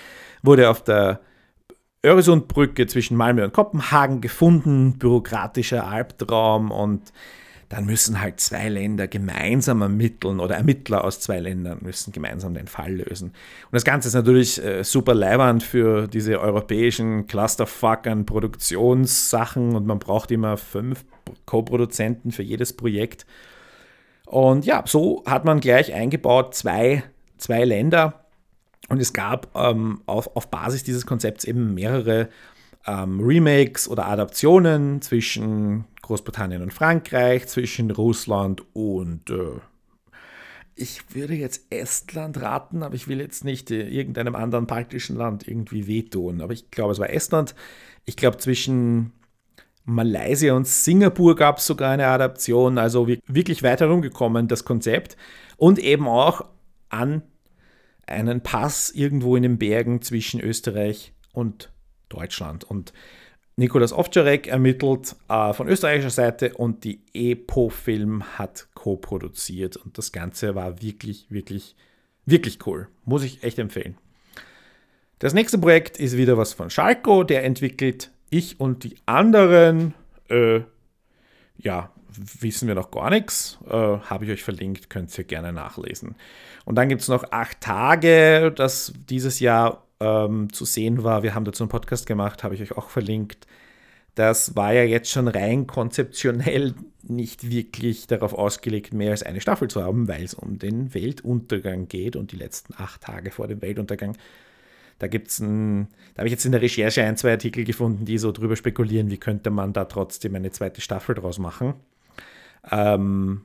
wurde 0.41 0.69
auf 0.69 0.83
der 0.83 1.21
Öresundbrücke 2.05 2.85
zwischen 2.87 3.15
Malmö 3.15 3.43
und 3.45 3.53
Kopenhagen 3.53 4.19
gefunden. 4.19 4.97
Bürokratischer 4.99 5.87
Albtraum 5.87 6.69
und 6.71 7.13
dann 7.73 7.85
müssen 7.85 8.21
halt 8.21 8.39
zwei 8.39 8.69
Länder 8.69 9.07
gemeinsam 9.07 9.81
ermitteln 9.81 10.39
oder 10.39 10.57
Ermittler 10.57 11.03
aus 11.03 11.19
zwei 11.19 11.39
Ländern 11.39 11.79
müssen 11.81 12.13
gemeinsam 12.13 12.53
den 12.53 12.67
Fall 12.67 12.97
lösen. 12.97 13.29
Und 13.29 13.71
das 13.71 13.83
Ganze 13.83 14.09
ist 14.09 14.13
natürlich 14.13 14.63
äh, 14.63 14.83
super 14.83 15.15
leibernd 15.15 15.63
für 15.63 16.07
diese 16.07 16.39
europäischen 16.39 17.25
Clusterfuckern 17.25 18.27
Produktionssachen 18.27 19.75
und 19.75 19.87
man 19.87 19.97
braucht 19.97 20.29
immer 20.29 20.57
fünf 20.57 21.03
Co-Produzenten 21.47 22.31
für 22.31 22.43
jedes 22.43 22.73
Projekt. 22.73 23.25
Und 24.27 24.65
ja, 24.65 24.83
so 24.85 25.23
hat 25.25 25.43
man 25.43 25.59
gleich 25.59 25.95
eingebaut 25.95 26.53
zwei, 26.53 27.01
zwei 27.39 27.65
Länder 27.65 28.25
und 28.89 29.01
es 29.01 29.13
gab 29.13 29.49
ähm, 29.55 30.01
auf, 30.05 30.35
auf 30.35 30.51
Basis 30.51 30.83
dieses 30.83 31.07
Konzepts 31.07 31.43
eben 31.43 31.73
mehrere 31.73 32.29
ähm, 32.85 33.19
Remakes 33.19 33.87
oder 33.87 34.05
Adaptionen 34.05 35.01
zwischen 35.01 35.85
Großbritannien 36.03 36.61
und 36.61 36.73
Frankreich, 36.73 37.47
zwischen 37.47 37.89
Russland 37.89 38.63
und 38.73 39.29
äh, 39.31 39.59
ich 40.75 41.15
würde 41.15 41.35
jetzt 41.35 41.71
Estland 41.71 42.41
raten, 42.41 42.83
aber 42.83 42.95
ich 42.95 43.07
will 43.07 43.19
jetzt 43.19 43.43
nicht 43.43 43.69
äh, 43.71 43.87
irgendeinem 43.87 44.35
anderen 44.35 44.65
baltischen 44.65 45.15
Land 45.15 45.47
irgendwie 45.47 45.87
wehtun. 45.87 46.41
Aber 46.41 46.53
ich 46.53 46.71
glaube, 46.71 46.93
es 46.93 46.99
war 46.99 47.09
Estland. 47.09 47.53
Ich 48.05 48.17
glaube, 48.17 48.37
zwischen 48.37 49.11
Malaysia 49.85 50.53
und 50.53 50.67
Singapur 50.67 51.35
gab 51.35 51.57
es 51.57 51.67
sogar 51.67 51.91
eine 51.91 52.07
Adaption. 52.07 52.77
Also 52.77 53.07
wirklich 53.07 53.61
weit 53.61 53.81
herumgekommen, 53.81 54.47
das 54.47 54.65
Konzept. 54.65 55.15
Und 55.57 55.77
eben 55.77 56.07
auch 56.07 56.45
an 56.89 57.21
einen 58.07 58.41
Pass 58.41 58.89
irgendwo 58.89 59.35
in 59.35 59.43
den 59.43 59.59
Bergen 59.59 60.01
zwischen 60.01 60.39
Österreich 60.41 61.13
und 61.33 61.71
Deutschland. 62.09 62.63
Und 62.63 62.93
Nikolaus 63.55 63.93
Ovtcharek 63.93 64.47
ermittelt 64.47 65.15
äh, 65.29 65.53
von 65.53 65.67
österreichischer 65.67 66.09
Seite 66.09 66.53
und 66.55 66.83
die 66.83 67.01
Epo-Film 67.13 68.37
hat 68.37 68.67
co-produziert. 68.73 69.77
Und 69.77 69.97
das 69.97 70.11
Ganze 70.11 70.55
war 70.55 70.81
wirklich, 70.81 71.27
wirklich, 71.29 71.75
wirklich 72.25 72.65
cool. 72.65 72.87
Muss 73.05 73.23
ich 73.23 73.43
echt 73.43 73.59
empfehlen. 73.59 73.97
Das 75.19 75.33
nächste 75.33 75.57
Projekt 75.57 75.97
ist 75.97 76.17
wieder 76.17 76.37
was 76.37 76.53
von 76.53 76.69
Schalko, 76.69 77.23
der 77.23 77.43
entwickelt 77.43 78.11
ich 78.29 78.59
und 78.59 78.83
die 78.83 78.95
anderen, 79.05 79.93
äh, 80.29 80.61
ja, 81.57 81.91
wissen 82.39 82.67
wir 82.67 82.75
noch 82.75 82.91
gar 82.91 83.09
nichts. 83.09 83.59
Äh, 83.67 83.71
Habe 83.71 84.25
ich 84.25 84.31
euch 84.31 84.43
verlinkt, 84.43 84.89
könnt 84.89 85.15
ihr 85.17 85.23
gerne 85.23 85.53
nachlesen. 85.53 86.15
Und 86.65 86.75
dann 86.75 86.89
gibt 86.89 87.01
es 87.01 87.07
noch 87.07 87.31
acht 87.31 87.61
Tage, 87.61 88.51
das 88.55 88.93
dieses 89.09 89.39
Jahr 89.39 89.85
ähm, 90.03 90.51
zu 90.51 90.65
sehen 90.65 91.03
war. 91.03 91.23
Wir 91.23 91.33
haben 91.33 91.45
dazu 91.45 91.63
einen 91.63 91.69
Podcast 91.69 92.05
gemacht, 92.05 92.43
habe 92.43 92.55
ich 92.55 92.61
euch 92.61 92.77
auch 92.77 92.89
verlinkt. 92.89 93.47
Das 94.15 94.55
war 94.55 94.73
ja 94.73 94.83
jetzt 94.83 95.09
schon 95.09 95.27
rein 95.27 95.65
konzeptionell 95.65 96.75
nicht 97.01 97.49
wirklich 97.49 98.07
darauf 98.07 98.33
ausgelegt, 98.33 98.93
mehr 98.93 99.11
als 99.11 99.23
eine 99.23 99.41
Staffel 99.41 99.69
zu 99.69 99.83
haben, 99.83 100.07
weil 100.07 100.23
es 100.23 100.33
um 100.33 100.59
den 100.59 100.93
Weltuntergang 100.93 101.87
geht 101.87 102.15
und 102.15 102.31
die 102.31 102.37
letzten 102.37 102.73
acht 102.77 103.01
Tage 103.01 103.31
vor 103.31 103.47
dem 103.47 103.61
Weltuntergang. 103.61 104.15
Da 104.99 105.07
gibt's 105.07 105.39
ein, 105.39 105.87
da 106.13 106.19
habe 106.19 106.27
ich 106.27 106.33
jetzt 106.33 106.45
in 106.45 106.51
der 106.51 106.61
Recherche 106.61 107.03
ein, 107.03 107.17
zwei 107.17 107.31
Artikel 107.31 107.63
gefunden, 107.63 108.05
die 108.05 108.17
so 108.17 108.31
drüber 108.31 108.55
spekulieren, 108.55 109.09
wie 109.09 109.17
könnte 109.17 109.49
man 109.49 109.73
da 109.73 109.85
trotzdem 109.85 110.35
eine 110.35 110.51
zweite 110.51 110.81
Staffel 110.81 111.15
draus 111.15 111.39
machen. 111.39 111.73
Ähm, 112.71 113.41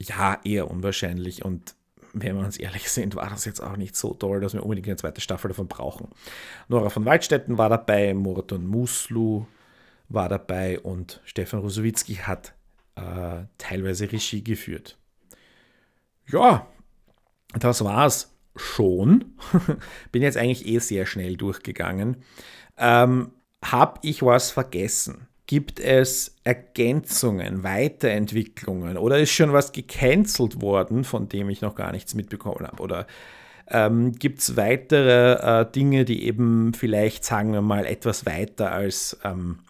ja, 0.00 0.40
eher 0.44 0.70
unwahrscheinlich 0.70 1.44
und 1.44 1.74
wenn 2.12 2.36
wir 2.36 2.44
uns 2.44 2.56
ehrlich 2.56 2.90
sind, 2.90 3.14
war 3.16 3.30
das 3.30 3.44
jetzt 3.44 3.60
auch 3.60 3.76
nicht 3.76 3.96
so 3.96 4.14
toll, 4.14 4.40
dass 4.40 4.54
wir 4.54 4.62
unbedingt 4.62 4.88
eine 4.88 4.96
zweite 4.96 5.20
Staffel 5.20 5.48
davon 5.48 5.68
brauchen. 5.68 6.08
Nora 6.68 6.90
von 6.90 7.04
Waldstätten 7.04 7.58
war 7.58 7.68
dabei, 7.68 8.14
Muraton 8.14 8.66
Muslu 8.66 9.46
war 10.08 10.28
dabei 10.28 10.80
und 10.80 11.20
Stefan 11.24 11.60
Rusowitzki 11.60 12.14
hat 12.14 12.54
äh, 12.96 13.44
teilweise 13.58 14.10
Regie 14.10 14.42
geführt. 14.42 14.98
Ja, 16.26 16.66
das 17.58 17.84
war's 17.84 18.34
schon. 18.56 19.36
Bin 20.12 20.22
jetzt 20.22 20.36
eigentlich 20.36 20.66
eh 20.66 20.78
sehr 20.78 21.06
schnell 21.06 21.36
durchgegangen. 21.36 22.22
Ähm, 22.76 23.32
Hab 23.62 24.00
ich 24.02 24.22
was 24.22 24.50
vergessen? 24.50 25.27
Gibt 25.48 25.80
es 25.80 26.36
Ergänzungen, 26.44 27.62
Weiterentwicklungen 27.62 28.98
oder 28.98 29.18
ist 29.18 29.30
schon 29.30 29.54
was 29.54 29.72
gecancelt 29.72 30.60
worden, 30.60 31.04
von 31.04 31.30
dem 31.30 31.48
ich 31.48 31.62
noch 31.62 31.74
gar 31.74 31.90
nichts 31.90 32.14
mitbekommen 32.14 32.66
habe? 32.66 32.82
Oder 32.82 33.06
ähm, 33.66 34.12
gibt 34.12 34.40
es 34.40 34.58
weitere 34.58 35.62
äh, 35.62 35.72
Dinge, 35.72 36.04
die 36.04 36.24
eben 36.24 36.74
vielleicht, 36.74 37.24
sagen 37.24 37.54
wir 37.54 37.62
mal, 37.62 37.86
etwas 37.86 38.26
weiter 38.26 38.72
als 38.72 39.18
ähm, 39.24 39.60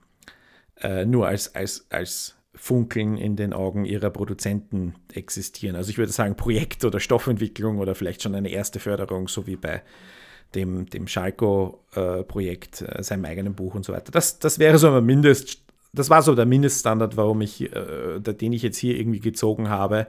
äh, 0.80 1.04
nur 1.04 1.28
als, 1.28 1.54
als, 1.54 1.86
als 1.90 2.34
Funkeln 2.56 3.16
in 3.16 3.36
den 3.36 3.52
Augen 3.52 3.84
ihrer 3.84 4.10
Produzenten 4.10 4.96
existieren? 5.12 5.76
Also 5.76 5.90
ich 5.90 5.98
würde 5.98 6.10
sagen, 6.10 6.34
Projekt 6.34 6.84
oder 6.84 6.98
Stoffentwicklung 6.98 7.78
oder 7.78 7.94
vielleicht 7.94 8.24
schon 8.24 8.34
eine 8.34 8.50
erste 8.50 8.80
Förderung, 8.80 9.28
so 9.28 9.46
wie 9.46 9.54
bei 9.54 9.82
dem, 10.56 10.86
dem 10.86 11.06
Schalko-Projekt, 11.06 12.82
äh, 12.82 13.00
seinem 13.04 13.26
eigenen 13.26 13.54
Buch 13.54 13.76
und 13.76 13.84
so 13.84 13.92
weiter. 13.92 14.10
Das, 14.10 14.40
das 14.40 14.58
wäre 14.58 14.78
so 14.78 14.90
ein 14.90 15.06
Mindest, 15.06 15.67
das 15.92 16.10
war 16.10 16.22
so 16.22 16.34
der 16.34 16.46
Mindeststandard, 16.46 17.16
warum 17.16 17.40
ich, 17.40 17.72
äh, 17.72 18.20
den 18.20 18.52
ich 18.52 18.62
jetzt 18.62 18.78
hier 18.78 18.98
irgendwie 18.98 19.20
gezogen 19.20 19.68
habe, 19.68 20.06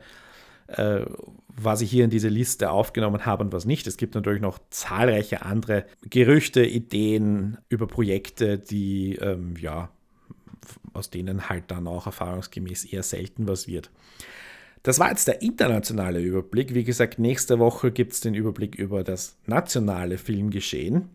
äh, 0.68 1.02
was 1.48 1.82
ich 1.82 1.89
hier 1.89 2.04
in 2.04 2.10
diese 2.10 2.30
Liste 2.30 2.72
aufgenommen 2.72 3.26
habe 3.26 3.44
und 3.44 3.54
was 3.54 3.65
nicht. 3.65 3.88
Es 3.88 3.98
gibt 3.98 4.15
natürlich 4.15 4.42
noch 4.42 4.60
zahlreiche 4.70 5.42
andere 5.44 5.86
Gerüchte, 6.10 6.65
Ideen 6.65 7.58
über 7.70 7.88
Projekte, 7.88 8.58
die, 8.58 9.15
ähm, 9.15 9.56
ja, 9.60 9.89
aus 10.94 11.10
denen 11.10 11.50
halt 11.50 11.65
dann 11.68 11.88
auch 11.88 12.06
erfahrungsgemäß 12.06 12.86
eher 12.86 13.04
selten 13.04 13.48
was 13.48 13.68
wird. 13.68 13.89
Das 14.84 15.00
war 15.00 15.10
jetzt 15.10 15.28
der 15.28 15.42
internationale 15.42 16.22
Überblick. 16.22 16.74
Wie 16.74 16.86
gesagt, 16.86 17.20
nächste 17.20 17.60
Woche 17.60 17.92
gibt 17.92 18.13
es 18.13 18.22
den 18.22 18.34
Überblick 18.34 18.76
über 18.76 19.04
das 19.04 19.36
nationale 19.46 20.18
Filmgeschehen. 20.18 21.10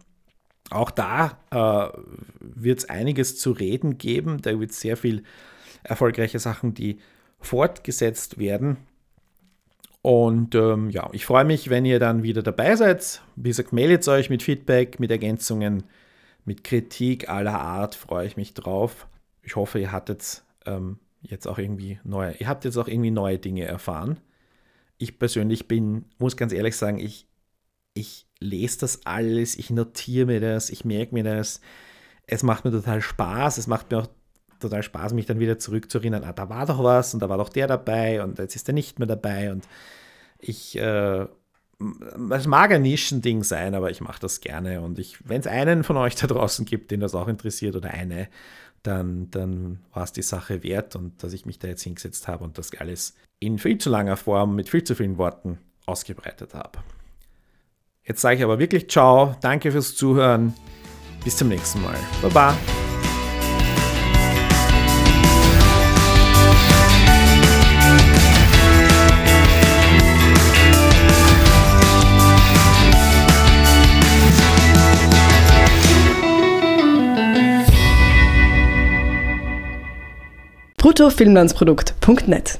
Auch 0.75 0.91
da 0.91 1.39
äh, 1.51 1.99
wird 2.41 2.81
es 2.81 2.89
einiges 2.89 3.39
zu 3.39 3.53
reden 3.53 3.97
geben. 3.97 4.43
Da 4.43 4.59
wird 4.59 4.73
es 4.73 4.81
sehr 4.81 4.97
viel 4.97 5.23
erfolgreiche 5.83 6.39
Sachen, 6.39 6.75
die 6.75 6.99
fortgesetzt 7.41 8.39
werden. 8.39 8.79
Und 10.03 10.55
ähm, 10.55 10.91
ja, 10.91 11.09
ich 11.13 11.25
freue 11.25 11.45
mich, 11.45 11.71
wenn 11.71 11.85
ihr 11.85 11.99
dann 11.99 12.23
wieder 12.23 12.43
dabei 12.43 12.77
seid. 12.77 13.23
Wie 13.37 13.49
gesagt, 13.49 13.73
meldet 13.73 14.07
euch 14.09 14.29
mit 14.29 14.43
Feedback, 14.43 15.01
mit 15.01 15.11
Ergänzungen, 15.11 15.85
mit 16.45 16.65
Kritik 16.65 17.29
aller 17.29 17.59
Art. 17.59 17.95
Freue 17.95 18.27
ich 18.27 18.37
mich 18.37 18.53
drauf. 18.53 19.07
Ich 19.43 19.57
hoffe, 19.57 19.79
ihr 19.79 19.93
hattet 19.93 20.43
ähm, 20.67 20.99
jetzt 21.23 21.47
auch 21.47 21.59
irgendwie 21.59 22.01
neue, 22.05 22.35
ihr 22.39 22.49
habt 22.49 22.65
jetzt 22.65 22.77
auch 22.77 22.89
irgendwie 22.89 23.11
neue 23.11 23.39
Dinge 23.39 23.65
erfahren. 23.65 24.19
Ich 24.99 25.19
persönlich 25.19 25.69
bin, 25.69 26.05
muss 26.19 26.37
ganz 26.37 26.53
ehrlich 26.53 26.77
sagen, 26.77 26.99
ich, 26.99 27.27
ich 27.95 28.27
lese 28.41 28.81
das 28.81 29.07
alles, 29.07 29.57
ich 29.57 29.71
notiere 29.71 30.27
mir 30.27 30.41
das, 30.41 30.71
ich 30.71 30.85
merke 30.85 31.15
mir 31.15 31.25
das. 31.25 31.61
Es 32.27 32.43
macht 32.43 32.65
mir 32.65 32.71
total 32.73 33.01
Spaß. 33.01 33.59
Es 33.59 33.67
macht 33.67 33.91
mir 33.91 33.99
auch 33.99 34.09
total 34.61 34.83
Spaß, 34.83 35.13
mich 35.13 35.27
dann 35.27 35.41
wieder 35.41 35.59
zurückzuerinnern, 35.59 36.25
ah, 36.25 36.33
da 36.33 36.49
war 36.49 36.67
doch 36.67 36.83
was 36.83 37.15
und 37.15 37.21
da 37.21 37.29
war 37.29 37.39
doch 37.39 37.49
der 37.49 37.67
dabei 37.67 38.23
und 38.23 38.39
jetzt 38.39 38.57
ist 38.57 38.69
er 38.69 38.75
nicht 38.75 38.99
mehr 38.99 39.09
dabei. 39.09 39.53
Und 39.53 39.69
ich, 40.39 40.77
äh, 40.79 41.27
es 42.31 42.47
mag 42.47 42.73
ein 42.73 42.83
Nischending 42.83 43.43
sein, 43.45 43.75
aber 43.75 43.91
ich 43.91 44.01
mache 44.01 44.21
das 44.21 44.41
gerne. 44.41 44.81
Und 44.81 44.99
wenn 45.25 45.41
es 45.41 45.47
einen 45.47 45.85
von 45.85 45.97
euch 45.97 46.15
da 46.15 46.27
draußen 46.27 46.65
gibt, 46.65 46.91
den 46.91 47.01
das 47.01 47.15
auch 47.15 47.29
interessiert 47.29 47.77
oder 47.77 47.91
eine, 47.91 48.29
dann, 48.83 49.31
dann 49.31 49.81
war 49.93 50.05
es 50.05 50.13
die 50.13 50.23
Sache 50.23 50.63
wert 50.63 50.97
und 50.97 51.23
dass 51.23 51.33
ich 51.33 51.47
mich 51.47 51.59
da 51.59 51.69
jetzt 51.69 51.83
hingesetzt 51.83 52.29
habe 52.29 52.45
und 52.45 52.59
das 52.59 52.75
alles 52.79 53.15
in 53.41 53.59
viel 53.59 53.79
zu 53.79 53.91
langer 53.91 54.17
Form 54.17 54.55
mit 54.55 54.69
viel 54.69 54.85
zu 54.85 54.95
vielen 54.95 55.19
Worten 55.19 55.59
ausgebreitet 55.87 56.55
habe. 56.55 56.79
Jetzt 58.07 58.21
sage 58.21 58.37
ich 58.37 58.45
aber 58.45 58.59
wirklich 58.59 58.89
Ciao, 58.89 59.35
danke 59.41 59.73
fürs 59.73 59.95
Zuhören, 59.95 60.55
bis 61.25 61.37
zum 61.37 61.49
nächsten 61.49 61.83
Mal. 61.83 61.97
Baba. 62.23 62.57
bruttofilmlandsprodukt.net 80.77 82.59